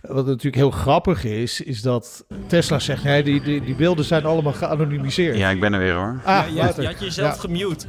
wat 0.00 0.26
natuurlijk 0.26 0.56
heel 0.56 0.70
grappig 0.70 1.24
is, 1.24 1.60
is 1.60 1.82
dat 1.82 2.24
Tesla 2.46 2.78
zegt, 2.78 3.04
nee, 3.04 3.22
die, 3.22 3.42
die, 3.42 3.60
die 3.64 3.74
beelden 3.74 4.04
zijn 4.04 4.24
allemaal 4.24 4.52
geanonimiseerd. 4.52 5.36
Ja, 5.36 5.50
ik 5.50 5.60
ben 5.60 5.72
er 5.72 5.78
weer 5.78 5.94
hoor. 5.94 6.20
Ah, 6.24 6.48
je, 6.48 6.54
Wouter. 6.54 6.82
je 6.82 6.88
had 6.88 7.00
jezelf 7.00 7.34
Ja. 7.34 7.40
gemute. 7.40 7.86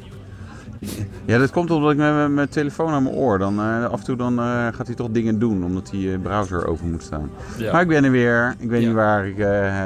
Ja, 1.25 1.37
dat 1.37 1.51
komt 1.51 1.71
omdat 1.71 1.91
ik 1.91 1.97
met 1.97 2.29
mijn- 2.31 2.49
telefoon 2.49 2.89
aan 2.93 3.03
mijn 3.03 3.15
oor, 3.15 3.37
dan 3.39 3.59
eh, 3.59 3.85
af 3.85 3.99
en 3.99 4.05
toe 4.05 4.15
dan, 4.15 4.39
eh, 4.39 4.67
gaat 4.73 4.87
hij 4.87 4.95
toch 4.95 5.09
dingen 5.11 5.39
doen, 5.39 5.63
omdat 5.63 5.89
die 5.91 6.13
eh, 6.13 6.19
browser 6.21 6.67
open 6.67 6.91
moet 6.91 7.03
staan. 7.03 7.29
Ja. 7.57 7.71
Maar 7.71 7.81
ik 7.81 7.87
ben 7.87 8.03
er 8.03 8.11
weer. 8.11 8.55
Ik 8.59 8.69
weet 8.69 8.81
Ja. 8.81 8.87
niet 8.87 8.95
waar 8.95 9.27
ik 9.27 9.35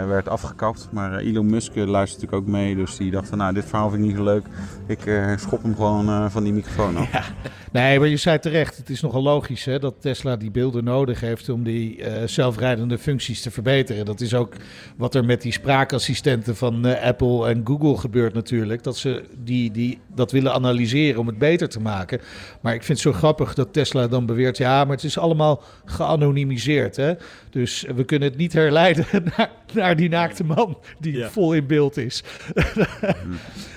werd 0.08 0.28
afgekapt. 0.30 0.88
Maar 0.92 1.18
Elon 1.18 1.46
Musk 1.46 1.76
luistert 1.76 2.22
natuurlijk 2.22 2.34
ook 2.34 2.48
mee. 2.48 2.76
Dus 2.76 2.98
die 2.98 3.12
dacht 3.12 3.28
van 3.30 3.38
nou, 3.38 3.54
dit 3.54 3.66
verhaal 3.66 3.90
vind 3.90 4.02
ik 4.02 4.08
niet 4.08 4.18
zo 4.18 4.24
leuk. 4.24 4.46
Ik 4.88 5.00
schop 5.40 5.64
hem 5.64 5.76
gewoon 5.76 6.32
van 6.32 6.44
die 6.44 6.54
microfoon 6.54 6.96
af. 6.98 7.32
Nee, 7.72 8.00
maar 8.00 8.08
je 8.08 8.18
zei 8.18 8.40
terecht, 8.40 8.78
het 8.78 8.90
is 8.90 9.02
nogal 9.02 9.22
logisch 9.22 9.66
hè, 9.66 9.80
dat 9.80 9.96
Tesla 10.00 10.36
die 10.36 10.52
beelden 10.52 10.84
nodig 10.84 11.20
heeft 11.20 11.50
om 11.50 11.64
die 11.64 12.04
zelfrijdende 12.26 12.98
functies 12.98 13.42
te 13.42 13.52
verbeteren. 13.52 14.06
Dat 14.06 14.22
is 14.22 14.34
ook 14.34 14.54
wat 14.98 15.16
er 15.16 15.26
met 15.26 15.42
die 15.42 15.52
spraakassistenten 15.52 16.56
van 16.56 16.86
Apple 17.02 17.48
en 17.48 17.62
Google 17.64 17.98
gebeurt 17.98 18.34
natuurlijk. 18.34 18.84
Dat 18.84 18.98
ze 18.98 19.24
die, 19.44 19.72
die, 19.72 20.00
dat 20.16 20.32
willen 20.32 20.54
analyseren 20.54 20.86
om 21.18 21.28
het 21.28 21.38
beter 21.38 21.70
te 21.70 21.80
maken. 21.80 22.20
Maar 22.62 22.74
ik 22.74 22.84
vind 22.84 23.04
het 23.04 23.14
zo 23.14 23.20
grappig 23.20 23.54
dat 23.54 23.74
Tesla 23.74 24.08
dan 24.08 24.26
beweert, 24.26 24.58
ja, 24.58 24.84
maar 24.86 24.96
het 24.96 25.06
is 25.06 25.18
allemaal 25.18 25.62
geanonimiseerd. 25.86 26.96
Hè? 26.96 27.14
Dus 27.50 27.86
we 27.96 28.04
kunnen 28.04 28.30
het 28.30 28.38
niet 28.38 28.54
herleiden 28.54 29.06
naar, 29.38 29.50
naar 29.74 29.96
die 29.96 30.10
naakte 30.10 30.44
man 30.44 30.78
die 31.00 31.18
Ja. 31.18 31.30
vol 31.30 31.54
in 31.54 31.68
beeld 31.68 31.98
is. 31.98 32.24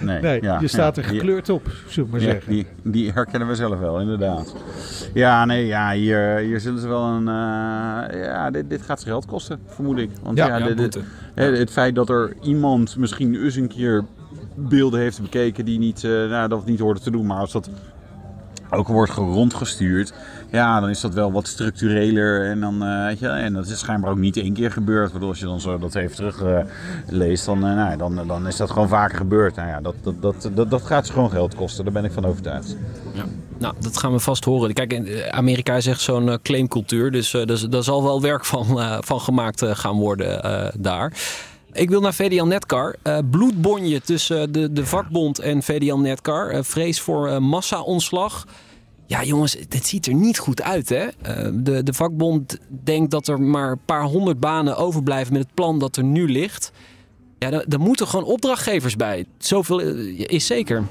Nee, 0.01 0.21
Nee, 0.21 0.43
ja, 0.43 0.61
je 0.61 0.69
staat 0.69 0.97
ja, 0.97 1.03
er 1.03 1.09
die- 1.09 1.19
gekleurd 1.19 1.49
op, 1.49 1.71
zullen 1.89 2.11
we 2.11 2.17
maar 2.17 2.27
Ja, 2.27 2.33
zeggen. 2.33 2.53
die, 2.53 2.67
die 2.83 3.13
herkennen 3.13 3.49
we 3.49 3.55
zelf 3.55 3.79
wel, 3.79 4.01
inderdaad. 4.01 4.55
Ja, 5.15 5.45
nee, 5.45 5.67
ja, 5.67 5.93
hier, 5.93 6.37
hier 6.37 6.61
zullen 6.61 6.81
ze 6.81 6.89
wel 6.89 7.03
een... 7.05 7.29
eh, 7.29 8.21
ja, 8.25 8.51
dit, 8.51 8.71
dit 8.71 8.83
gaat 8.83 9.01
ze 9.01 9.07
geld 9.07 9.27
kosten, 9.27 9.61
vermoed 9.67 9.99
ik. 9.99 10.11
Want 10.23 10.39
Ja, 10.39 10.47
ja, 10.47 10.57
Ja, 10.57 10.67
dit- 10.67 10.77
dit- 10.77 10.93
boete. 10.93 11.09
hè, 11.35 11.57
het 11.57 11.71
feit 11.71 11.95
dat 11.95 12.09
er 12.09 12.33
iemand 12.43 12.97
misschien 12.97 13.43
eens 13.45 13.57
een 13.57 13.69
keer 13.69 14.05
beelden 14.55 15.01
heeft 15.01 15.21
bekeken 15.21 15.65
die 15.65 15.79
niet, 15.79 16.05
eh, 16.05 16.11
nou, 16.11 16.49
dat 16.49 16.65
niet 16.65 16.81
hoorde 16.81 17.01
te 17.01 17.11
doen. 17.11 17.27
Maar 17.27 17.39
als 17.39 17.53
dat 17.53 17.71
ook 18.71 18.89
wordt 18.89 19.13
rondgestuurd, 19.13 20.13
ja, 20.51 20.81
dan 20.81 20.89
is 20.91 21.01
dat 21.01 21.15
wel 21.15 21.33
wat 21.33 21.47
structureler. 21.47 22.51
En, 22.51 22.61
dan, 22.61 22.85
eh, 22.85 23.05
weet 23.05 23.19
je, 23.19 23.29
en 23.29 23.53
dat 23.53 23.67
is 23.67 23.79
schijnbaar 23.79 24.11
ook 24.11 24.19
niet 24.19 24.37
één 24.37 24.53
keer 24.53 24.71
gebeurd. 24.71 25.11
Waardoor 25.11 25.29
als 25.29 25.39
je 25.39 25.45
dan 25.45 25.61
zo 25.61 25.79
dat 25.79 25.95
even 25.95 26.17
terug 26.17 26.43
eh, 26.43 26.59
leest, 27.09 27.47
dan, 27.47 27.67
eh, 27.67 27.75
nou, 27.75 27.97
dan, 27.97 28.27
dan 28.27 28.47
is 28.47 28.57
dat 28.57 28.71
gewoon 28.71 28.89
vaker 28.89 29.17
gebeurd. 29.17 29.57
Nou 29.57 29.69
ja, 29.69 29.81
dat, 29.81 29.95
dat, 30.03 30.51
dat, 30.55 30.71
dat, 30.71 30.83
gaat 30.83 31.07
ze 31.07 31.13
gewoon 31.13 31.31
geld 31.31 31.55
kosten, 31.55 31.85
daar 31.85 31.93
ben 31.93 32.05
ik 32.05 32.13
van 32.13 32.25
overtuigd. 32.25 32.77
Ja. 33.15 33.25
Nou, 33.59 33.75
dat 33.79 33.99
gaan 33.99 34.13
we 34.13 34.19
vast 34.19 34.45
horen. 34.45 34.73
Kijk, 34.73 34.93
in 34.93 35.33
Amerika 35.33 35.75
is 35.75 35.87
echt 35.87 36.01
zo'n 36.01 36.39
claimcultuur. 36.43 37.11
Dus 37.11 37.31
dus- 37.31 37.63
daar 37.69 37.83
zal 37.83 38.03
wel 38.03 38.21
werk 38.21 38.45
van, 38.45 38.67
van 39.05 39.21
gemaakt 39.21 39.65
gaan 39.67 39.97
worden 39.97 40.41
daar. 40.79 41.13
Ik 41.73 41.91
wil 41.91 42.01
naar 42.01 42.15
VDL 42.15 42.45
Netcar. 42.45 42.97
Eh, 43.03 43.19
bloedbonje 43.31 44.01
tussen 44.01 44.53
de, 44.53 44.73
de 44.73 44.87
vakbond 44.87 45.39
en 45.39 45.63
VDL 45.63 45.97
Netcar. 45.97 46.49
Eh, 46.49 46.63
vrees 46.63 47.01
voor 47.01 47.29
eh, 47.29 47.39
massa-ontslag. 47.39 48.47
Ja, 49.07 49.25
jongens, 49.25 49.57
dit 49.69 49.87
ziet 49.87 50.07
er 50.07 50.15
niet 50.15 50.39
goed 50.39 50.63
uit, 50.63 50.89
hè? 50.89 51.07
Eh, 51.23 51.49
de, 51.55 51.83
de 51.83 51.93
vakbond 51.93 52.59
denkt 52.69 53.11
dat 53.11 53.29
er 53.29 53.41
maar 53.41 53.71
een 53.71 53.85
paar 53.85 54.03
honderd 54.03 54.41
banen 54.41 54.77
overblijven 54.77 55.33
met 55.33 55.43
het 55.43 55.55
plan 55.55 55.79
dat 55.79 55.97
er 55.97 56.05
nu 56.05 56.31
ligt. 56.31 56.73
Ja, 57.41 57.51
daar, 57.51 57.65
daar 57.67 57.81
moeten 57.81 58.07
gewoon 58.07 58.27
opdrachtgevers 58.27 58.97
bij. 58.97 59.27
Zoveel 59.39 59.81
eh, 59.81 60.29
is 60.29 60.47
zeker. 60.47 60.83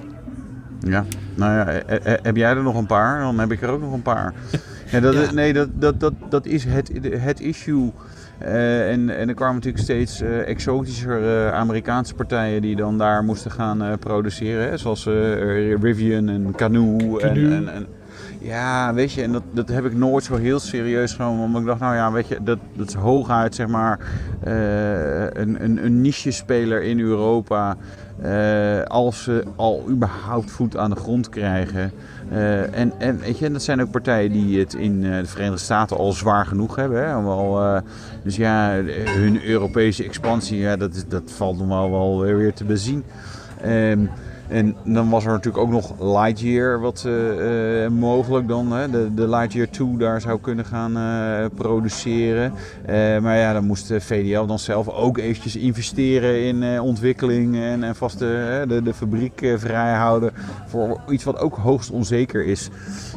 Ja, 0.80 1.06
nou 1.36 1.54
ja, 1.54 1.66
eh, 1.68 2.14
eh, 2.14 2.20
heb 2.24 2.36
jij 2.36 2.50
er 2.50 2.64
nog 2.64 2.76
een 2.76 2.86
paar? 2.86 3.20
Dan 3.20 3.40
heb 3.40 3.52
ik 3.52 3.62
er 3.62 3.70
ook 3.70 3.82
nog 3.82 3.94
een 3.94 4.02
paar. 4.02 4.34
Ja, 4.92 5.00
dat, 5.00 5.14
Ja. 5.14 5.32
Nee, 5.32 5.54
dat, 5.54 5.70
dat, 5.74 6.00
dat, 6.00 6.14
dat 6.30 6.46
is 6.46 6.64
het, 6.64 6.92
het 7.10 7.40
issue. 7.40 7.92
Eh, 8.40 8.92
en, 8.92 9.10
en 9.10 9.28
er 9.28 9.34
kwamen 9.34 9.56
natuurlijk 9.56 9.84
steeds 9.84 10.22
eh, 10.22 10.48
exotischer 10.48 11.48
eh, 11.48 11.54
Amerikaanse 11.54 12.14
partijen 12.14 12.62
die 12.62 12.76
dan 12.76 12.98
daar 12.98 13.24
moesten 13.24 13.52
gaan 13.52 14.00
produceren. 14.00 14.70
Hè? 14.70 14.78
Zoals 14.78 15.06
Rivian 15.82 16.30
en 16.30 16.54
Canoe. 16.56 17.22
En, 17.22 17.34
Canoe. 17.34 17.56
en, 17.56 17.74
en, 17.74 17.88
Ja, 18.40 18.94
weet 18.94 19.12
je, 19.12 19.22
en 19.22 19.32
dat, 19.32 19.44
dat 19.52 19.70
heb 19.70 19.86
ik 19.86 19.94
nooit 19.94 20.24
zo 20.24 20.36
heel 20.36 20.60
serieus 20.60 21.14
genomen. 21.14 21.46
Omdat 21.46 21.62
ik 21.62 21.68
dacht, 21.68 21.80
nou 21.80 21.96
ja, 21.96 22.12
weet 22.12 22.28
je, 22.28 22.38
dat, 22.44 22.58
dat 22.74 22.88
is 22.88 22.94
hooguit 22.94 23.56
zeg 23.56 23.68
maar 23.68 24.00
eh, 24.44 25.24
een, 25.24 25.64
een, 25.64 25.86
een 25.86 26.02
niche-speler 26.02 26.84
in 26.84 27.00
Europa. 27.00 27.78
eh, 28.22 28.84
als 28.84 29.24
ze 29.24 29.44
al 29.56 29.86
überhaupt 29.90 30.52
voet 30.52 30.78
aan 30.78 30.90
de 30.90 30.96
grond 30.96 31.30
krijgen. 31.30 31.92
Eh, 32.30 32.80
en, 32.80 32.94
en 32.98 33.20
weet 33.20 33.40
je, 33.40 33.52
dat 33.52 33.64
zijn 33.64 33.82
ook 33.82 33.92
partijen 33.92 34.32
die 34.32 34.60
het 34.60 34.74
in 34.74 35.02
de 35.02 35.26
Verenigde 35.26 35.60
Staten 35.60 35.98
al 35.98 36.12
zwaar 36.12 36.46
genoeg 36.46 36.76
hebben. 36.76 37.06
Hè? 37.06 37.14
Al, 37.14 37.82
dus 38.24 38.36
ja, 38.36 38.82
hun 39.06 39.44
Europese 39.46 40.04
expansie, 40.04 40.60
ja, 40.60 40.78
dat, 40.78 41.06
dat 41.08 41.24
valt 41.26 41.58
nog 41.58 41.68
wel, 41.68 41.92
wel 41.92 42.20
weer 42.36 42.54
te 42.54 42.64
bezien. 42.64 43.04
Ehm, 43.62 44.00
en 44.50 44.76
dan 44.84 45.10
was 45.10 45.26
er 45.26 45.32
natuurlijk 45.32 45.64
ook 45.64 45.72
nog 45.72 45.94
Lightyear, 46.00 46.80
wat 46.80 47.04
eh, 47.06 47.84
eh, 47.86 47.92
mogelijk 47.92 48.48
dan 48.48 48.72
hè, 48.72 48.90
de, 48.90 49.14
de 49.14 49.30
Lightyear 49.30 49.70
2 49.70 49.98
daar 49.98 50.22
zou 50.22 50.40
kunnen 50.40 50.66
gaan 50.66 50.98
eh, 50.98 51.46
produceren. 51.56 52.54
Maar 53.22 53.38
ja, 53.38 53.54
dan 53.54 53.66
moest 53.66 53.94
VDL 53.98 54.46
dan 54.46 54.60
zelf 54.60 54.88
ook 54.88 55.18
eventjes 55.18 55.56
investeren 55.56 56.44
in 56.44 56.82
ontwikkeling 56.82 57.56
en, 57.56 57.84
en 57.84 57.96
vast 57.96 58.20
de, 58.20 58.64
de, 58.68 58.82
de 58.82 58.94
fabriek 58.94 59.54
vrijhouden 59.58 60.32
voor 60.66 61.02
iets 61.10 61.24
wat 61.24 61.40
ook 61.40 61.56
hoogst 61.56 61.92
onzeker 61.92 62.46
is. 62.46 62.70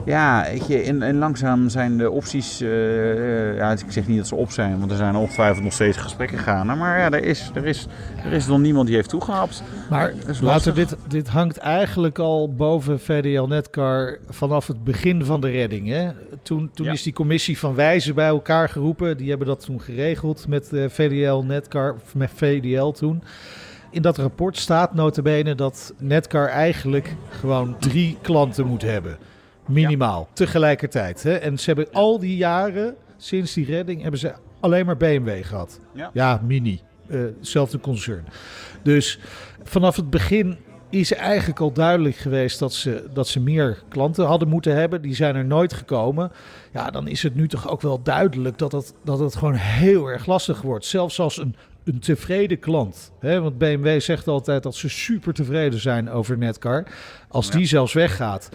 Ja, 0.05 0.45
weet 0.51 0.67
je, 0.67 0.83
en, 0.83 1.03
en 1.03 1.19
langzaam 1.19 1.69
zijn 1.69 1.99
de 1.99 2.11
opties, 2.11 2.59
ja, 2.59 3.71
ik 3.71 3.85
zeg 3.89 4.07
niet 4.07 4.19
dat 4.19 4.27
ze 4.27 4.35
op 4.35 4.51
zijn, 4.51 4.79
want 4.79 4.91
er 4.91 4.97
zijn 4.97 5.17
ongetwijfeld 5.17 5.65
nog 5.65 5.73
steeds 5.73 5.97
gesprekken 5.97 6.39
gaande. 6.39 6.75
Maar 6.75 6.99
ja, 6.99 7.11
er 7.11 7.25
is, 7.25 7.51
er 7.55 7.67
is, 7.67 7.87
er 8.25 8.33
is 8.33 8.47
nog 8.47 8.59
niemand 8.61 8.87
die 8.87 8.97
heeft 8.97 9.09
toegehapt. 9.09 9.63
Maar 9.91 10.13
laten 10.41 10.75
dit, 10.75 10.97
dit 11.09 11.22
hangt 11.29 11.57
eigenlijk 11.57 12.19
al 12.19 12.55
boven 12.55 13.01
VDL 13.01 13.43
Netcar 13.47 14.19
vanaf 14.29 14.67
het 14.67 14.85
begin 14.85 15.25
van 15.25 15.41
de 15.41 15.51
redding. 15.51 15.89
Hè? 15.89 16.11
Toen, 16.43 16.71
toen 16.75 16.87
Ja. 16.87 16.93
is 16.93 17.03
die 17.03 17.13
commissie 17.13 17.59
van 17.59 17.75
wijzen 17.75 18.15
bij 18.15 18.27
elkaar 18.27 18.69
geroepen. 18.69 19.17
Die 19.17 19.29
hebben 19.29 19.47
dat 19.47 19.65
toen 19.65 19.81
geregeld 19.81 20.49
met 20.49 20.73
eh, 20.73 20.85
VDL 20.89 21.43
Netcar, 21.47 21.95
of 22.05 22.15
met 22.15 22.31
VDL 22.35 22.91
toen. 22.91 23.23
In 23.91 24.03
dat 24.03 24.17
rapport 24.19 24.57
staat 24.59 24.95
notabene 24.95 25.55
dat 25.55 25.95
Netcar 25.99 26.49
eigenlijk 26.49 27.15
gewoon 27.31 27.77
drie 27.79 28.19
klanten 28.23 28.67
moet 28.67 28.83
hebben. 28.83 29.19
Minimaal, 29.67 30.29
tegelijkertijd. 30.33 31.23
Hè? 31.23 31.33
En 31.35 31.59
ze 31.59 31.65
hebben 31.67 31.89
al 31.93 32.19
die 32.19 32.37
jaren, 32.37 32.95
sinds 33.17 33.53
die 33.55 33.67
redding, 33.67 34.03
hebben 34.03 34.21
ze 34.21 34.33
alleen 34.61 34.87
maar 34.87 34.97
BMW 34.97 35.45
gehad. 35.45 35.81
Ja. 35.95 36.11
Ja, 36.13 36.41
Mini. 36.47 36.81
hetzelfde 37.09 37.81
concern. 37.81 38.25
Dus 38.83 39.19
vanaf 39.63 39.97
het 39.97 40.11
begin 40.11 40.57
is 41.01 41.13
eigenlijk 41.13 41.61
al 41.61 41.73
duidelijk 41.73 42.17
geweest 42.17 42.59
dat 42.59 42.73
ze, 42.73 43.05
dat 43.13 43.29
ze 43.29 43.41
meer 43.41 43.83
klanten 43.89 44.27
hadden 44.27 44.49
moeten 44.49 44.75
hebben. 44.77 45.03
Die 45.03 45.15
zijn 45.15 45.37
er 45.37 45.45
nooit 45.45 45.73
gekomen. 45.73 46.33
Ja, 46.73 46.91
dan 46.91 47.09
is 47.09 47.23
het 47.23 47.35
nu 47.35 47.49
toch 47.49 47.69
ook 47.69 47.81
wel 47.81 48.03
duidelijk 48.03 48.59
dat 48.59 48.73
het, 48.73 48.95
dat 49.05 49.19
het 49.19 49.37
gewoon 49.37 49.55
heel 49.55 50.07
erg 50.07 50.27
lastig 50.27 50.63
wordt. 50.63 50.85
Zelfs 50.85 51.21
als 51.21 51.39
een, 51.39 51.57
een 51.85 51.99
tevreden 51.99 52.59
klant. 52.59 53.13
Hè? 53.21 53.41
Want 53.41 53.59
BMW 53.59 54.01
zegt 54.01 54.29
altijd 54.29 54.63
dat 54.63 54.75
ze 54.75 54.89
super 54.89 55.33
tevreden 55.35 55.81
zijn 55.81 56.11
over 56.11 56.39
Netcar. 56.39 56.85
Als 57.29 57.47
Ja. 57.47 57.53
die 57.57 57.67
zelfs 57.67 57.93
weggaat, 57.93 58.49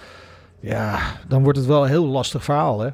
ja, 0.59 0.99
dan 1.27 1.43
wordt 1.43 1.57
het 1.57 1.67
wel 1.67 1.83
een 1.83 1.89
heel 1.89 2.05
lastig 2.05 2.43
verhaal. 2.43 2.79
Hè? 2.79 2.89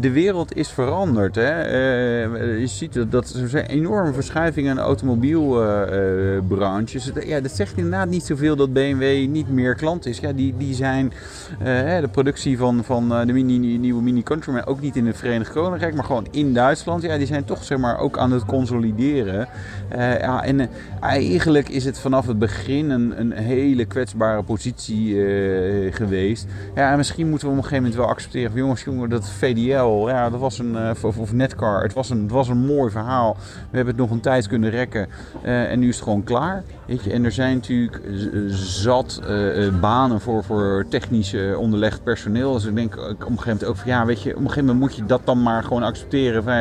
De, 0.00 0.10
wereld 0.10 0.56
is 0.56 0.68
veranderd. 0.68 1.34
Hè? 1.34 1.62
Eh, 1.62 2.60
je 2.60 2.66
ziet 2.66 2.92
dat, 2.92 3.10
dat 3.10 3.30
er 3.30 3.48
zijn 3.48 3.66
enorme 3.66 4.12
verschuivingen 4.12 4.70
in 4.70 4.76
de 4.76 4.82
automobielbranche. 4.82 6.92
Dus 6.92 7.10
ja, 7.24 7.40
dat 7.40 7.50
zegt 7.50 7.76
inderdaad 7.76 8.08
niet 8.08 8.24
zoveel 8.24 8.56
dat 8.56 8.72
BMW 8.72 9.28
niet 9.28 9.48
meer 9.48 9.74
klant 9.74 10.06
is. 10.06 10.18
Ja, 10.18 10.32
die, 10.32 10.54
die 10.56 10.74
zijn 10.74 11.12
eh, 11.58 12.00
de 12.00 12.08
productie 12.10 12.58
van, 12.58 12.84
van 12.84 13.14
eh, 13.14 13.26
de 13.26 13.32
nieuwe 13.32 14.02
Mini 14.02 14.22
Countryman 14.22 14.66
ook 14.66 14.80
niet 14.80 14.96
in 14.96 15.06
het 15.06 15.16
Verenigd 15.16 15.52
Koninkrijk, 15.52 15.94
maar 15.94 16.04
gewoon 16.04 16.26
in 16.30 16.54
Duitsland. 16.54 17.02
Ja, 17.02 17.18
die 17.18 17.26
zijn 17.26 17.44
toch 17.44 17.64
zeg 17.64 17.78
maar 17.78 17.98
ook 17.98 18.18
aan 18.18 18.32
het 18.32 18.44
consolideren. 18.44 19.48
Eh, 19.88 20.18
ja, 20.18 20.44
en 20.44 20.60
eh, 20.60 20.66
eigenlijk 21.00 21.68
is 21.68 21.84
het 21.84 21.98
vanaf 21.98 22.26
het 22.26 22.38
begin 22.38 22.90
een, 22.90 23.20
een 23.20 23.32
hele 23.32 23.84
kwetsbare 23.84 24.42
positie 24.42 25.24
eh, 25.24 25.94
geweest. 25.94 26.46
Ja, 26.74 26.96
misschien 27.00 27.28
moeten 27.28 27.46
we 27.46 27.52
op 27.52 27.58
een 27.58 27.68
gegeven 27.68 27.84
moment 27.84 28.02
wel 28.02 28.10
accepteren 28.10 28.54
jongens, 28.54 28.82
jongen, 28.82 29.10
dat 29.10 29.28
VDL, 29.28 30.08
ja, 30.08 30.30
dat 30.30 30.40
was 30.40 30.58
een, 30.58 30.76
eh, 30.76 31.04
of, 31.04 31.18
of 31.18 31.32
Netcar, 31.32 31.82
het 31.82 31.92
was, 31.92 32.10
een, 32.10 32.22
het 32.22 32.30
was 32.30 32.48
een 32.48 32.66
mooi 32.66 32.90
verhaal. 32.90 33.36
We 33.70 33.76
hebben 33.76 33.94
het 33.94 34.02
nog 34.02 34.10
een 34.10 34.20
tijd 34.20 34.46
kunnen 34.46 34.70
rekken 34.70 35.08
eh, 35.42 35.70
en 35.70 35.78
nu 35.78 35.88
is 35.88 35.94
het 35.94 36.04
gewoon 36.04 36.24
klaar. 36.24 36.62
Weet 36.86 37.04
je? 37.04 37.12
En 37.12 37.24
er 37.24 37.32
zijn 37.32 37.54
natuurlijk 37.54 38.00
zat 38.48 39.20
eh, 39.26 39.80
banen 39.80 40.20
voor, 40.20 40.44
voor 40.44 40.86
technisch 40.88 41.34
onderlegd 41.56 42.02
personeel. 42.02 42.52
Dus 42.52 42.64
ik 42.64 42.74
denk 42.74 42.96
op 42.96 43.00
een 43.00 43.16
gegeven 43.16 43.44
moment 43.46 43.64
ook 43.64 43.76
van 43.76 43.90
ja, 43.90 44.06
weet 44.06 44.22
je, 44.22 44.30
op 44.30 44.36
een 44.36 44.42
gegeven 44.42 44.64
moment 44.64 44.80
moet 44.80 44.96
je 44.96 45.06
dat 45.06 45.20
dan 45.24 45.42
maar 45.42 45.62
gewoon 45.62 45.82
accepteren. 45.82 46.42
Van, 46.42 46.54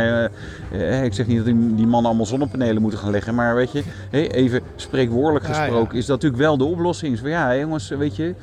ik 1.03 1.13
zeg 1.13 1.27
niet 1.27 1.37
dat 1.37 1.45
die, 1.45 1.75
die 1.75 1.87
mannen 1.87 2.09
allemaal 2.09 2.25
zonnepanelen 2.25 2.81
moeten 2.81 2.99
gaan 2.99 3.11
leggen, 3.11 3.35
maar 3.35 3.55
weet 3.55 3.71
je, 3.71 3.83
even 4.11 4.61
spreekwoordelijk 4.75 5.45
Ja, 5.45 5.51
ja. 5.51 5.59
gesproken, 5.59 5.97
is 5.97 6.05
dat 6.05 6.15
natuurlijk 6.15 6.41
wel 6.41 6.57
de 6.57 6.63
oplossing. 6.63 7.19
Van 7.19 7.29
ja, 7.29 7.57
jongens, 7.57 7.89
weet 7.89 8.15
je, 8.15 8.35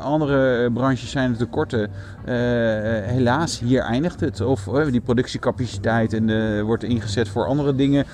andere 0.00 0.70
branches 0.70 1.10
zijn 1.10 1.36
tekorten. 1.38 1.90
Eh, 2.24 2.98
eh, 2.98 3.04
helaas, 3.04 3.60
hier 3.60 3.80
eindigt 3.82 4.20
het. 4.20 4.40
Of 4.40 4.66
eh, 4.66 4.86
die 4.90 5.00
productiecapaciteit 5.00 6.12
en, 6.12 6.62
wordt 6.64 6.82
ingezet 6.84 7.28
voor 7.28 7.46
andere 7.46 7.74
dingen 7.74 8.04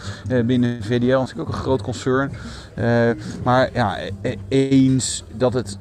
binnen 0.47 0.83
VDL. 0.83 0.90
Dat 0.90 1.23
is 1.23 1.35
natuurlijk 1.35 1.40
ook 1.40 1.54
een 1.54 1.61
groot 1.61 1.83
concern. 1.83 2.31
Maar 3.45 3.71
ja, 3.73 3.97
eh, 4.23 4.37
eens 4.49 5.25
dat 5.33 5.54
het, 5.54 5.78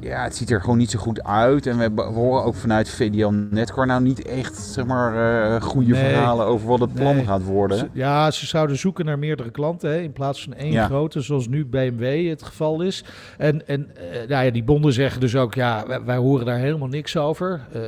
ja, 0.00 0.22
het 0.22 0.36
ziet 0.36 0.50
er 0.50 0.60
gewoon 0.60 0.78
niet 0.78 0.90
zo 0.90 0.98
goed 0.98 1.22
uit. 1.24 1.66
En 1.66 1.94
we, 1.94 2.02
horen 2.02 2.44
ook 2.44 2.54
vanuit 2.54 2.88
VDL 2.88 3.28
Netcar 3.50 3.86
nou 3.86 4.02
niet 4.02 4.22
echt, 4.22 4.56
zeg 4.56 4.86
maar, 4.86 5.62
goede 5.62 5.92
Nee. 5.92 6.04
verhalen 6.12 6.46
over 6.46 6.68
wat 6.68 6.80
het 6.80 6.94
plan 6.94 7.16
Nee. 7.16 7.24
gaat 7.24 7.44
worden. 7.44 7.90
Ja, 7.92 8.30
ze 8.30 8.46
zouden 8.46 8.78
zoeken 8.78 9.04
naar 9.04 9.18
meerdere 9.18 9.50
klanten 9.50 9.90
hè, 9.90 9.98
in 9.98 10.12
plaats 10.12 10.42
van 10.42 10.54
één 10.54 10.72
Ja. 10.72 10.86
grote, 10.86 11.20
zoals 11.20 11.48
nu 11.48 11.66
BMW 11.66 12.28
het 12.28 12.42
geval 12.42 12.80
is. 12.82 13.04
En, 13.38 13.66
en 13.66 13.88
nou 14.28 14.44
ja, 14.44 14.50
die 14.50 14.64
bonden 14.64 14.92
zeggen 14.92 15.20
dus 15.20 15.36
ook, 15.36 15.54
ja, 15.54 15.84
wij, 15.86 16.02
wij 16.04 16.16
horen 16.16 16.46
daar 16.46 16.58
helemaal 16.58 16.85
niks 16.88 17.16
over. 17.16 17.66
Eh 17.72 17.82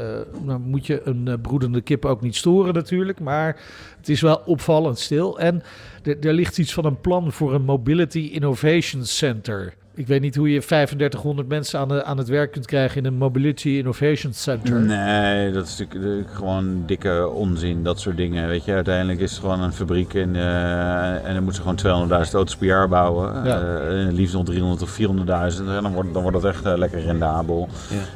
dan 0.47 0.63
moet 0.63 0.87
je 0.87 1.01
een 1.05 1.29
eh, 1.29 1.35
broedende 1.43 1.81
kip 1.81 2.05
ook 2.05 2.21
niet 2.21 2.37
storen 2.37 2.75
natuurlijk, 2.75 3.21
maar 3.21 3.61
het 3.97 4.09
is 4.09 4.21
wel 4.21 4.43
opvallend 4.45 4.99
stil. 4.99 5.39
En 5.39 5.63
er 6.03 6.27
er 6.27 6.33
ligt 6.33 6.59
iets 6.59 6.73
van 6.73 6.85
een 6.85 7.01
plan 7.01 7.33
voor 7.33 7.55
een 7.55 7.65
Mobility 7.65 8.31
Innovation 8.33 9.05
Center. 9.05 9.75
Ik 9.99 10.07
weet 10.07 10.21
niet 10.21 10.37
hoe 10.37 10.51
je 10.53 10.61
3500 10.61 11.49
mensen 11.49 11.79
aan, 11.81 11.89
de, 11.89 12.05
aan 12.05 12.19
het 12.19 12.29
werk 12.29 12.53
kunt 12.53 12.67
krijgen 12.67 12.97
in 12.99 13.05
een 13.05 13.15
Mobility 13.15 13.69
Innovation 13.69 14.33
Center. 14.33 14.81
Nee, 14.81 15.53
dat 15.53 15.67
is 15.67 15.79
natuurlijk 15.79 16.29
eh, 16.29 16.37
gewoon 16.37 16.83
dikke 16.87 17.29
onzin, 17.29 17.83
dat 17.85 18.01
soort 18.01 18.17
dingen. 18.17 18.49
Weet 18.49 18.65
je, 18.65 18.73
uiteindelijk 18.73 19.21
is 19.21 19.31
het 19.31 19.41
gewoon 19.41 19.61
een 19.61 19.73
fabriek 19.73 20.15
en, 20.15 20.37
eh, 20.37 21.25
en 21.27 21.35
dan 21.35 21.43
moeten 21.45 21.55
ze 21.55 21.61
gewoon 21.75 22.09
200.000 22.27 22.35
auto's 22.35 22.57
per 22.57 22.67
jaar 22.67 22.89
bouwen. 22.89 23.45
Ja. 23.45 23.61
Eh, 23.61 24.13
liefst 24.13 24.35
nog 24.35 24.45
300 24.45 24.83
of 24.83 24.91
400.000. 24.91 25.69
En 25.69 25.83
dan 25.83 25.93
wordt, 25.93 26.13
dan 26.13 26.23
wordt 26.23 26.43
dat 26.43 26.55
echt 26.55 26.65
lekker 26.79 27.01
rendabel. 27.01 27.69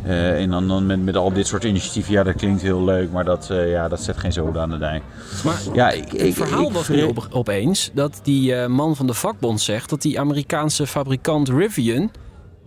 Eh, 0.04 0.40
en 0.40 0.50
dan, 0.50 0.68
dan 0.68 0.86
met, 0.86 1.04
met 1.04 1.16
al 1.16 1.32
dit 1.32 1.46
soort 1.46 1.64
initiatieven, 1.64 2.12
ja, 2.12 2.22
dat 2.22 2.34
klinkt 2.34 2.62
heel 2.62 2.84
leuk, 2.84 3.10
maar 3.12 3.24
dat, 3.24 3.48
eh, 3.50 3.70
ja, 3.70 3.88
dat 3.88 4.00
zet 4.02 4.16
geen 4.18 4.32
zoden 4.32 4.62
aan 4.62 4.70
de 4.70 4.78
dijk. 4.78 5.02
Maar 5.44 5.60
Ja, 5.74 5.90
ik, 5.90 6.12
het 6.12 6.20
ik, 6.20 6.34
verhaal 6.34 6.66
ik 6.66 6.72
was 6.72 6.84
vre- 6.84 6.94
nu 6.96 7.02
op, 7.02 7.26
opeens 7.30 7.90
dat 7.94 8.20
die 8.22 8.54
eh, 8.54 8.66
man 8.68 8.96
van 8.96 9.06
de 9.06 9.14
vakbond 9.14 9.60
zegt 9.60 9.90
dat 9.90 10.02
die 10.02 10.20
Amerikaanse 10.20 10.86
fabrikant 10.86 11.48
Rivian, 11.72 12.10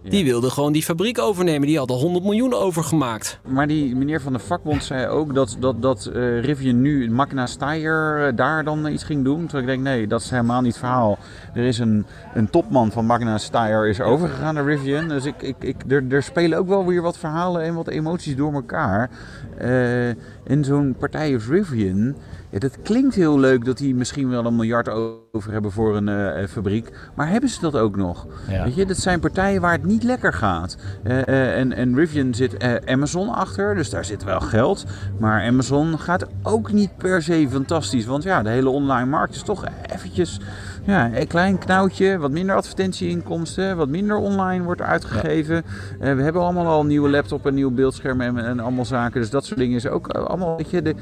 die 0.10 0.26
wilde 0.26 0.50
gewoon 0.50 0.74
die 0.74 0.84
fabriek 0.84 1.20
overnemen. 1.20 1.68
Die 1.68 1.78
had 1.78 1.90
er 1.90 1.96
100 1.96 2.24
miljoen 2.24 2.54
overgemaakt. 2.54 3.40
Maar 3.48 3.68
die 3.68 3.96
meneer 3.96 4.22
van 4.22 4.34
de 4.34 4.40
vakbond 4.40 4.84
zei 4.84 5.08
ook 5.08 5.34
dat, 5.34 5.58
dat, 5.60 5.82
dat 5.82 6.06
eh, 6.06 6.40
Rivian 6.40 6.82
nu 6.82 7.12
Magna 7.12 7.46
Steyr 7.46 8.28
eh, 8.28 8.36
daar 8.36 8.64
dan 8.64 8.88
iets 8.88 9.04
ging 9.04 9.24
doen. 9.24 9.46
Terwijl 9.46 9.64
ik 9.64 9.70
denk, 9.70 9.84
nee, 9.84 10.08
dat 10.08 10.22
is 10.22 10.30
helemaal 10.30 10.62
niet 10.62 10.72
het 10.72 10.80
verhaal. 10.80 11.18
Er 11.54 11.64
is 11.64 11.80
een, 11.80 12.06
een 12.34 12.50
topman 12.50 12.92
van 12.92 13.06
Magna 13.06 13.38
Steyr 13.38 13.88
is 13.88 14.02
overgegaan 14.02 14.54
naar 14.54 14.66
Rivian. 14.66 15.08
Dus 15.08 15.26
ik, 15.26 15.42
ik, 15.42 15.56
ik, 15.60 15.76
er, 15.88 16.04
er 16.10 16.24
spelen 16.24 16.58
ook 16.58 16.68
wel 16.68 16.86
weer 16.86 17.02
wat 17.02 17.18
verhalen 17.18 17.62
en 17.62 17.74
wat 17.74 17.88
emoties 17.88 18.36
door 18.36 18.54
elkaar. 18.54 19.10
Eh, 19.58 20.08
en 20.44 20.64
zo'n 20.64 20.96
partij 21.00 21.34
als 21.34 21.48
Rivian, 21.48 22.16
ja, 22.50 22.60
dat 22.60 22.82
klinkt 22.82 23.16
heel 23.16 23.40
leuk 23.40 23.66
dat 23.66 23.78
die 23.78 23.96
misschien 23.96 24.30
wel 24.30 24.46
een 24.46 24.56
miljard 24.56 24.90
over 24.90 25.52
hebben 25.52 25.72
voor 25.72 25.96
een 25.96 26.10
eh, 26.10 26.48
fabriek. 26.48 26.92
Maar 27.16 27.30
hebben 27.30 27.50
ze 27.50 27.60
dat 27.60 27.76
ook 27.76 27.96
nog? 27.96 28.28
Ja. 28.50 28.64
Weet 28.64 28.76
je, 28.76 28.86
dat 28.86 28.98
zijn 28.98 29.20
partijen 29.20 29.62
waar 29.62 29.72
het 29.72 29.86
niet 29.86 29.95
lekker 30.04 30.34
gaat. 30.34 30.78
Eh, 31.04 31.28
eh, 31.28 31.60
en, 31.60 31.74
en 31.74 31.96
Rivian 31.96 32.34
zit 32.34 32.58
eh, 32.58 32.74
Amazon 32.86 33.30
achter, 33.30 33.76
dus 33.76 33.90
daar 33.90 34.06
zit 34.06 34.24
wel 34.24 34.40
geld. 34.40 34.86
Maar 35.20 35.48
Amazon 35.48 36.00
gaat 36.00 36.26
ook 36.44 36.72
niet 36.72 36.98
per 36.98 37.24
se 37.24 37.48
fantastisch. 37.50 38.06
Want 38.06 38.24
ja, 38.24 38.44
de 38.44 38.50
hele 38.50 38.70
online 38.70 39.10
markt 39.10 39.36
is 39.36 39.42
toch 39.42 39.66
eventjes 39.94 40.40
ja, 40.86 41.14
een 41.14 41.28
klein 41.28 41.58
knauwtje. 41.58 42.18
Wat 42.18 42.32
minder 42.32 42.56
advertentieinkomsten, 42.56 43.78
wat 43.78 43.90
minder 43.90 44.18
online 44.18 44.64
wordt 44.64 44.82
uitgegeven. 44.82 45.64
Eh, 46.00 46.14
we 46.16 46.22
hebben 46.22 46.42
allemaal 46.42 46.68
al 46.68 46.80
een 46.80 46.88
nieuwe 46.88 47.10
laptop 47.10 47.46
en 47.46 47.54
nieuw 47.54 47.72
beeldscherm 47.72 48.22
en, 48.22 48.38
en 48.38 48.60
allemaal 48.60 48.86
zaken. 48.86 49.22
Dus 49.22 49.30
dat 49.30 49.46
soort 49.46 49.60
dingen 49.60 49.76
is 49.76 49.88
ook 49.88 50.08
eh, 50.08 50.24
allemaal, 50.24 50.58
weet 50.58 50.70
je, 50.70 50.82
de, 50.82 50.96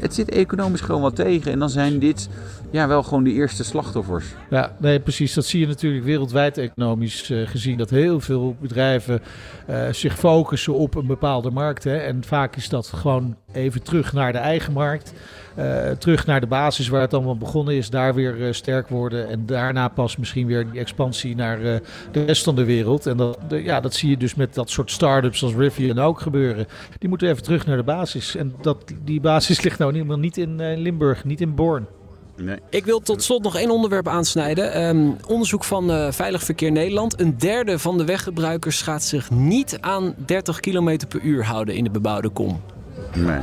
het 0.00 0.14
zit 0.14 0.30
economisch 0.30 0.80
gewoon 0.80 0.94
gewoon 0.94 1.14
wat 1.14 1.26
tegen. 1.26 1.52
En 1.52 1.58
dan 1.58 1.70
zijn 1.70 1.98
dit 1.98 2.28
ja, 2.70 2.88
wel 2.88 3.02
gewoon 3.02 3.24
de 3.24 3.32
eerste 3.32 3.64
slachtoffers. 3.64 4.26
Ja, 4.50 4.72
nee, 4.78 5.00
precies. 5.00 5.34
Dat 5.34 5.44
zie 5.44 5.60
je 5.60 5.66
natuurlijk 5.66 6.04
wereldwijd 6.04 6.58
economisch 6.58 7.30
uh, 7.30 7.48
gezien. 7.48 7.78
Dat 7.78 7.90
heel 7.90 8.20
veel 8.20 8.56
bedrijven 8.60 9.20
uh, 9.70 9.88
zich 9.90 10.18
focussen 10.18 10.74
op 10.74 10.94
een 10.94 11.06
bepaalde 11.06 11.50
markt. 11.50 11.84
Hè. 11.84 11.96
En 11.96 12.24
vaak 12.24 12.56
is 12.56 12.68
dat 12.68 12.86
gewoon 12.86 13.36
even 13.52 13.82
terug 13.82 14.12
naar 14.12 14.32
de 14.32 14.38
eigen 14.38 14.72
markt. 14.72 15.12
Uh, 15.58 15.90
terug 15.90 16.26
naar 16.26 16.40
de 16.40 16.46
basis 16.46 16.88
waar 16.88 17.00
het 17.00 17.14
allemaal 17.14 17.36
begonnen 17.36 17.74
is. 17.74 17.90
Daar 17.90 18.14
weer 18.14 18.54
sterk 18.54 18.88
worden. 18.88 19.28
En 19.28 19.46
daarna 19.46 19.88
pas 19.88 20.16
misschien 20.16 20.46
weer 20.46 20.70
die 20.70 20.80
expansie 20.80 21.36
naar 21.36 21.58
de 21.60 22.24
rest 22.24 22.44
van 22.44 22.56
de 22.56 22.64
wereld. 22.64 23.06
En 23.06 23.16
dat, 23.16 23.38
de, 23.48 23.62
ja, 23.62 23.80
dat 23.80 23.94
zie 23.94 24.10
je 24.10 24.16
dus 24.16 24.34
met 24.34 24.54
dat 24.54 24.70
soort 24.70 24.90
start-ups 24.90 25.42
als 25.42 25.54
Rivian 25.54 25.98
ook 25.98 26.20
gebeuren. 26.20 26.66
Die 26.98 27.08
moeten 27.08 27.28
even 27.28 27.42
terug 27.42 27.66
naar 27.66 27.76
de 27.76 27.82
basis. 27.82 28.36
En 28.36 28.54
dat, 28.60 28.94
die 29.04 29.20
basis 29.20 29.60
ligt 29.64 29.78
nou 29.78 29.92
helemaal 29.92 30.18
niet 30.18 30.36
in 30.36 30.78
Limburg, 30.80 31.24
niet 31.24 31.40
in 31.40 31.54
Born. 31.54 31.86
Nee. 32.36 32.58
Ik 32.70 32.84
wil 32.84 33.00
tot 33.00 33.22
slot 33.22 33.42
nog 33.42 33.56
één 33.56 33.70
onderwerp 33.70 34.08
aansnijden. 34.08 34.82
Um, 34.82 35.16
onderzoek 35.26 35.64
van 35.64 35.90
uh, 35.90 36.10
Veilig 36.10 36.42
Verkeer 36.42 36.72
Nederland. 36.72 37.20
Een 37.20 37.38
derde 37.38 37.78
van 37.78 37.98
de 37.98 38.04
weggebruikers 38.04 38.82
gaat 38.82 39.02
zich 39.02 39.30
niet 39.30 39.78
aan 39.80 40.14
30 40.26 40.60
km 40.60 40.98
per 41.08 41.20
uur 41.20 41.44
houden 41.44 41.74
in 41.74 41.84
de 41.84 41.90
bebouwde 41.90 42.28
kom. 42.28 42.60
Nee. 43.14 43.40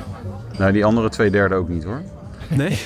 Nou, 0.61 0.73
die 0.73 0.85
andere 0.85 1.09
twee 1.09 1.31
derde 1.31 1.55
ook 1.55 1.69
niet 1.69 1.83
hoor. 1.83 2.01
Nee? 2.55 2.79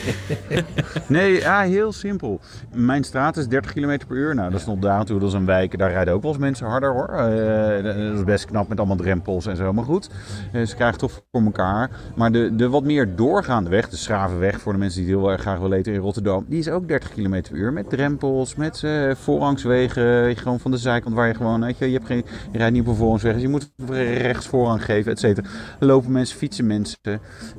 nee, 1.07 1.33
ja, 1.39 1.61
heel 1.61 1.91
simpel. 1.91 2.39
Mijn 2.73 3.03
straat 3.03 3.37
is 3.37 3.47
30 3.47 3.73
km 3.73 3.99
per 4.07 4.17
uur. 4.17 4.35
Nou, 4.35 4.51
dat 4.51 4.59
is 4.59 4.65
nog 4.65 4.79
daar 4.79 5.05
toe. 5.05 5.19
Dat 5.19 5.27
is 5.27 5.33
een 5.33 5.45
wijk. 5.45 5.77
Daar 5.77 5.91
rijden 5.91 6.13
ook 6.13 6.21
wel 6.21 6.31
eens 6.31 6.39
mensen 6.39 6.67
harder 6.67 6.91
hoor. 6.91 7.09
Uh, 7.11 7.83
dat 7.83 7.95
is 7.95 8.23
best 8.23 8.45
knap 8.45 8.67
met 8.67 8.77
allemaal 8.77 8.95
drempels 8.95 9.45
en 9.45 9.55
zo. 9.55 9.73
Maar 9.73 9.83
goed, 9.83 10.09
uh, 10.53 10.65
ze 10.65 10.75
krijgen 10.75 10.97
toch 10.97 11.21
voor 11.31 11.41
elkaar. 11.41 11.89
Maar 12.15 12.31
de, 12.31 12.55
de 12.55 12.69
wat 12.69 12.83
meer 12.83 13.15
doorgaande 13.15 13.69
weg, 13.69 13.89
de 13.89 13.97
Schravenweg 13.97 14.59
voor 14.59 14.73
de 14.73 14.79
mensen 14.79 15.01
die 15.01 15.09
heel 15.09 15.31
erg 15.31 15.41
graag 15.41 15.59
willen 15.59 15.77
eten 15.77 15.93
in 15.93 15.99
Rotterdam. 15.99 16.45
Die 16.47 16.59
is 16.59 16.69
ook 16.69 16.87
30 16.87 17.09
km 17.09 17.41
per 17.41 17.51
uur. 17.51 17.73
Met 17.73 17.89
drempels, 17.89 18.55
met 18.55 18.81
uh, 18.85 19.15
voorrangswegen. 19.15 20.37
Gewoon 20.37 20.59
van 20.59 20.71
de 20.71 20.77
zijkant 20.77 21.15
waar 21.15 21.27
je 21.27 21.33
gewoon, 21.33 21.61
weet 21.61 21.77
je, 21.77 21.85
je, 21.85 21.93
hebt 21.93 22.05
geen, 22.05 22.25
je 22.51 22.57
rijdt 22.57 22.73
niet 22.73 22.81
op 22.81 22.87
een 22.87 22.95
voorrangsweg. 22.95 23.33
Dus 23.33 23.41
je 23.41 23.49
moet 23.49 23.71
rechts 24.17 24.47
voorrang 24.47 24.85
geven, 24.85 25.11
et 25.11 25.19
cetera. 25.19 25.47
Lopen 25.79 26.11
mensen, 26.11 26.37
fietsen 26.37 26.67
mensen. 26.67 26.97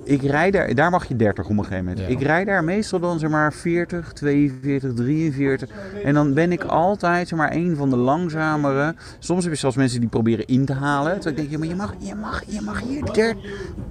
Ik 0.04 0.22
rijd 0.22 0.52
daar, 0.52 0.74
daar 0.74 0.90
mag 0.90 1.08
je 1.08 1.16
30 1.16 1.44
op 1.44 1.50
een 1.50 1.56
gegeven 1.56 1.84
moment. 1.84 1.95
Ik 2.06 2.22
rijd 2.22 2.46
daar 2.46 2.64
meestal 2.64 3.00
dan 3.00 3.18
zeg 3.18 3.30
maar 3.30 3.52
40, 3.52 4.12
42, 4.12 4.94
43. 4.94 5.68
En 6.04 6.14
dan 6.14 6.34
ben 6.34 6.52
ik 6.52 6.64
altijd 6.64 7.28
zeg 7.28 7.38
maar 7.38 7.52
een 7.52 7.76
van 7.76 7.90
de 7.90 7.96
langzamere. 7.96 8.94
Soms 9.18 9.44
heb 9.44 9.52
je 9.52 9.58
zelfs 9.58 9.76
mensen 9.76 10.00
die 10.00 10.08
proberen 10.08 10.46
in 10.46 10.64
te 10.64 10.72
halen. 10.72 11.20
Toen 11.20 11.34
denk 11.34 11.50
je, 11.50 11.58
maar 11.58 11.68
je 11.68 11.74
mag, 11.74 11.94
je 11.98 12.14
mag, 12.14 12.42
je 12.46 12.60
mag 12.60 12.80
hier 12.80 13.36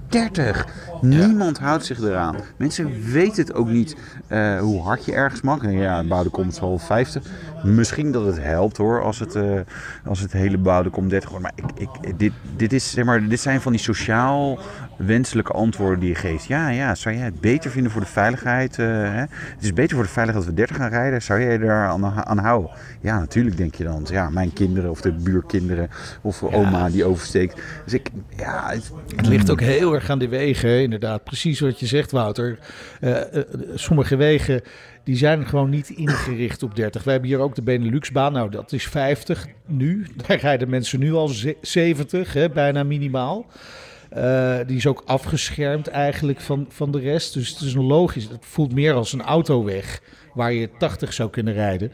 30. 0.09 0.65
Niemand 1.01 1.57
houdt 1.57 1.85
zich 1.85 1.99
eraan. 1.99 2.35
Mensen 2.57 3.11
weten 3.11 3.43
het 3.43 3.53
ook 3.53 3.69
niet 3.69 3.95
uh, 4.29 4.59
hoe 4.59 4.81
hard 4.81 5.05
je 5.05 5.13
ergens 5.13 5.41
mag. 5.41 5.71
Ja, 5.71 6.01
de 6.01 6.07
bouwde 6.07 6.29
komt 6.29 6.59
wel 6.59 6.77
50. 6.77 7.23
Misschien 7.63 8.11
dat 8.11 8.25
het 8.25 8.41
helpt 8.41 8.77
hoor, 8.77 9.03
als 9.03 9.19
het, 9.19 9.35
uh, 9.35 9.59
als 10.05 10.19
het 10.19 10.31
hele 10.31 10.57
bouwde 10.57 10.89
komt 10.89 11.09
30 11.09 11.29
wordt. 11.29 11.43
Maar 11.43 11.53
ik, 11.55 11.89
ik, 12.01 12.19
dit, 12.19 12.31
dit, 12.55 12.73
is, 12.73 12.91
zeg 12.91 13.05
maar, 13.05 13.27
dit 13.27 13.39
zijn 13.39 13.61
van 13.61 13.71
die 13.71 13.81
sociaal 13.81 14.59
wenselijke 14.97 15.51
antwoorden 15.51 15.99
die 15.99 16.09
je 16.09 16.15
geeft. 16.15 16.45
Ja, 16.45 16.69
ja, 16.69 16.95
zou 16.95 17.15
jij 17.15 17.23
het 17.23 17.41
beter 17.41 17.71
vinden 17.71 17.91
voor 17.91 18.01
de 18.01 18.07
veiligheid? 18.07 18.77
Uh, 18.77 18.85
hè? 18.87 19.19
Het 19.29 19.61
is 19.63 19.73
beter 19.73 19.95
voor 19.95 20.05
de 20.05 20.11
veiligheid 20.11 20.45
dat 20.45 20.55
we 20.55 20.61
30 20.61 20.77
gaan 20.77 20.89
rijden. 20.89 21.21
Zou 21.21 21.41
jij 21.41 21.59
er 21.59 21.87
aan, 21.87 22.05
aan 22.05 22.37
houden? 22.37 22.71
Ja, 23.01 23.19
natuurlijk 23.19 23.57
denk 23.57 23.75
je 23.75 23.83
dan. 23.83 24.07
Ja, 24.09 24.29
mijn 24.29 24.53
kinderen 24.53 24.89
of 24.89 25.01
de 25.01 25.11
buurkinderen 25.11 25.89
of 26.21 26.41
ja. 26.41 26.47
oma 26.47 26.89
die 26.89 27.05
oversteekt. 27.05 27.61
Dus 27.83 27.93
ik, 27.93 28.09
ja... 28.37 28.69
Het, 28.69 28.91
het, 29.15 29.27
ligt 29.27 29.49
ook 29.49 29.61
heel 29.61 29.93
erg 29.93 30.09
aan 30.09 30.19
de 30.19 30.27
wegen, 30.27 30.81
inderdaad. 30.81 31.23
Precies 31.23 31.59
wat 31.59 31.79
je 31.79 31.85
zegt, 31.85 32.11
Wouter. 32.11 32.59
Uh, 33.01 33.17
sommige 33.75 34.15
wegen 34.15 34.61
die 35.05 35.15
zijn 35.15 35.45
gewoon 35.45 35.69
niet 35.69 35.89
ingericht 35.89 36.63
op 36.63 36.75
30. 36.75 37.03
We 37.03 37.11
hebben 37.11 37.29
hier 37.29 37.39
ook 37.39 37.55
de 37.55 37.61
Beneluxbaan. 37.61 38.33
Nou, 38.33 38.49
dat 38.49 38.71
is 38.71 38.87
50 38.87 39.47
nu. 39.65 40.07
Daar 40.27 40.39
rijden 40.39 40.69
mensen 40.69 40.99
nu 40.99 41.13
al 41.13 41.29
70, 41.61 42.33
hè, 42.33 42.49
bijna 42.49 42.83
minimaal. 42.83 43.45
Uh, 44.17 44.57
die 44.67 44.77
is 44.77 44.87
ook 44.87 45.03
afgeschermd 45.05 45.87
eigenlijk 45.87 46.39
van, 46.39 46.65
van 46.69 46.91
de 46.91 46.99
rest. 46.99 47.33
Dus 47.33 47.49
het 47.49 47.61
is 47.61 47.73
een 47.73 47.83
logisch. 47.83 48.23
Het 48.23 48.45
voelt 48.45 48.73
meer 48.73 48.93
als 48.93 49.13
een 49.13 49.21
autoweg 49.21 50.01
waar 50.33 50.53
je 50.53 50.69
80 50.77 51.13
zou 51.13 51.29
kunnen 51.29 51.53
rijden. 51.53 51.91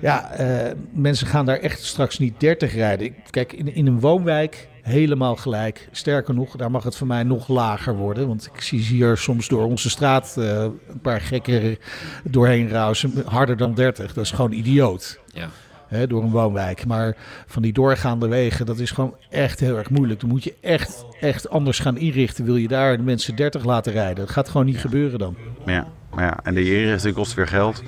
Ja, 0.00 0.40
uh, 0.40 0.72
mensen 0.92 1.26
gaan 1.26 1.46
daar 1.46 1.58
echt 1.58 1.82
straks 1.82 2.18
niet 2.18 2.40
30 2.40 2.74
rijden. 2.74 3.14
Kijk, 3.30 3.52
in, 3.52 3.74
in 3.74 3.86
een 3.86 4.00
woonwijk 4.00 4.68
helemaal 4.84 5.36
gelijk. 5.36 5.88
Sterker 5.90 6.34
nog, 6.34 6.56
daar 6.56 6.70
mag 6.70 6.84
het 6.84 6.96
voor 6.96 7.06
mij 7.06 7.22
nog 7.22 7.48
lager 7.48 7.96
worden. 7.96 8.28
Want 8.28 8.50
ik 8.54 8.60
zie 8.60 8.80
hier 8.80 9.16
soms 9.16 9.48
door 9.48 9.64
onze 9.64 9.90
straat 9.90 10.34
uh, 10.38 10.62
een 10.62 11.00
paar 11.02 11.20
gekken 11.20 11.78
doorheen 12.24 12.68
rausen. 12.68 13.12
Harder 13.26 13.56
dan 13.56 13.74
30. 13.74 14.14
Dat 14.14 14.24
is 14.24 14.30
gewoon 14.30 14.52
idioot. 14.52 15.20
Ja. 15.26 15.48
Hè, 15.88 16.06
door 16.06 16.22
een 16.22 16.30
woonwijk. 16.30 16.86
Maar 16.86 17.16
van 17.46 17.62
die 17.62 17.72
doorgaande 17.72 18.28
wegen, 18.28 18.66
dat 18.66 18.78
is 18.78 18.90
gewoon 18.90 19.14
echt 19.30 19.60
heel 19.60 19.76
erg 19.76 19.90
moeilijk. 19.90 20.20
Dan 20.20 20.28
moet 20.28 20.44
je 20.44 20.54
echt, 20.60 21.04
echt 21.20 21.48
anders 21.48 21.78
gaan 21.78 21.96
inrichten. 21.96 22.44
Wil 22.44 22.56
je 22.56 22.68
daar 22.68 22.96
de 22.96 23.02
mensen 23.02 23.36
30 23.36 23.64
laten 23.64 23.92
rijden? 23.92 24.24
Dat 24.24 24.30
gaat 24.30 24.48
gewoon 24.48 24.66
niet 24.66 24.78
gebeuren 24.78 25.18
dan. 25.18 25.36
Ja. 25.66 25.86
Maar 26.14 26.24
ja, 26.24 26.38
en 26.42 26.54
de 26.54 26.80
inrichting 26.80 27.14
kost 27.14 27.34
weer 27.34 27.46
geld. 27.46 27.82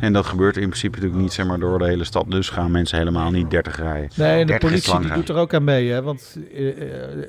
En 0.00 0.12
dat 0.12 0.26
gebeurt 0.26 0.56
in 0.56 0.68
principe 0.68 0.94
natuurlijk 0.94 1.22
niet 1.22 1.32
zeg 1.32 1.46
maar, 1.46 1.58
door 1.58 1.78
de 1.78 1.84
hele 1.84 2.04
stad. 2.04 2.30
Dus 2.30 2.48
gaan 2.48 2.70
mensen 2.70 2.98
helemaal 2.98 3.30
niet 3.30 3.50
30 3.50 3.76
rijden. 3.76 4.10
Nee, 4.14 4.40
en 4.40 4.46
de 4.46 4.58
politie 4.58 4.98
die 5.00 5.12
doet 5.12 5.28
er 5.28 5.36
ook 5.36 5.54
aan 5.54 5.64
mee. 5.64 5.90
Hè? 5.90 6.02
Want 6.02 6.38
uh, 6.52 6.74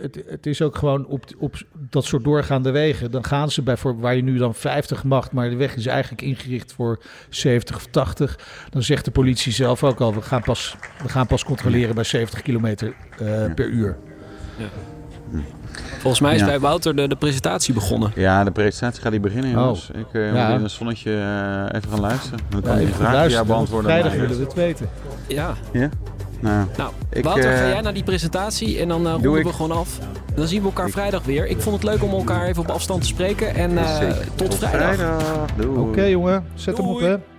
het, 0.01 0.23
het, 0.27 0.45
is 0.45 0.61
ook 0.61 0.75
gewoon 0.75 1.05
op, 1.05 1.25
op 1.37 1.55
dat 1.89 2.05
soort 2.05 2.23
doorgaande 2.23 2.71
wegen. 2.71 3.11
Dan 3.11 3.25
gaan 3.25 3.51
ze 3.51 3.61
bijvoorbeeld 3.61 4.03
waar 4.03 4.15
je 4.15 4.23
nu 4.23 4.37
dan 4.37 4.55
50 4.55 5.03
mag. 5.03 5.31
Maar 5.31 5.49
de 5.49 5.55
weg 5.55 5.75
is 5.75 5.85
eigenlijk 5.85 6.21
ingericht 6.21 6.73
voor 6.73 6.99
70 7.29 7.75
of 7.75 7.85
80. 7.85 8.39
Dan 8.69 8.83
zegt 8.83 9.05
de 9.05 9.11
politie 9.11 9.51
zelf 9.51 9.83
ook 9.83 10.01
al, 10.01 10.13
we 10.13 10.21
gaan 10.21 10.41
pas, 10.41 10.75
we 11.03 11.09
gaan 11.09 11.27
pas 11.27 11.43
controleren 11.43 11.95
bij 11.95 12.03
70 12.03 12.41
kilometer 12.41 12.93
uh, 13.21 13.47
ja. 13.47 13.53
per 13.53 13.67
uur. 13.67 13.97
Ja. 14.57 14.69
Volgens 15.99 16.21
mij 16.21 16.33
is 16.33 16.39
ja. 16.39 16.45
bij 16.45 16.59
Wouter 16.59 16.95
de, 16.95 17.07
de, 17.07 17.15
presentatie 17.15 17.73
begonnen. 17.73 18.11
Ja, 18.15 18.43
de 18.43 18.51
presentatie 18.51 19.01
gaat 19.01 19.11
die 19.11 19.19
beginnen, 19.19 19.51
jongens. 19.51 19.91
Oh. 19.93 19.99
Ik 19.99 20.07
uh, 20.11 20.33
ja. 20.33 20.47
moet 20.47 20.57
in 20.57 20.63
het 20.63 20.71
zonnetje 20.71 21.11
uh, 21.11 21.77
even 21.77 21.89
gaan 21.89 21.99
luisteren. 21.99 22.39
Dan 22.49 22.61
kan 22.61 22.73
ja, 22.73 22.87
je 22.87 22.93
vragen 22.93 23.29
ja, 23.29 23.45
beantwoorden. 23.45 23.91
Vrijdag 23.91 24.13
willen 24.13 24.37
we 24.37 24.43
het 24.43 24.53
weten. 24.53 24.89
Ja. 25.27 25.53
Ja? 25.71 25.89
Nou, 26.39 26.65
nou 26.77 26.91
ik, 27.09 27.23
Wouter, 27.23 27.51
uh, 27.51 27.57
ga 27.57 27.67
jij 27.67 27.81
naar 27.81 27.93
die 27.93 28.03
presentatie 28.03 28.79
en 28.79 28.87
dan 28.87 29.05
uh, 29.05 29.11
roepen 29.11 29.43
we 29.43 29.53
gewoon 29.53 29.77
af. 29.77 29.99
Dan 30.35 30.47
zien 30.47 30.61
we 30.61 30.67
elkaar 30.67 30.87
ik. 30.87 30.93
vrijdag 30.93 31.23
weer. 31.23 31.47
Ik 31.47 31.61
vond 31.61 31.75
het 31.75 31.83
leuk 31.83 32.03
om 32.03 32.11
elkaar 32.11 32.47
even 32.47 32.61
op 32.61 32.69
afstand 32.69 33.01
te 33.01 33.07
spreken. 33.07 33.55
En 33.55 33.71
uh, 33.71 33.99
tot, 34.35 34.49
tot, 34.49 34.55
vrijdag. 34.55 34.95
vrijdag. 34.95 35.67
Oké 35.67 35.79
okay, 35.79 36.09
jongen, 36.09 36.45
zet 36.53 36.75
Doei. 36.75 36.87
hem 36.87 36.95
op 36.95 37.01
hè. 37.01 37.38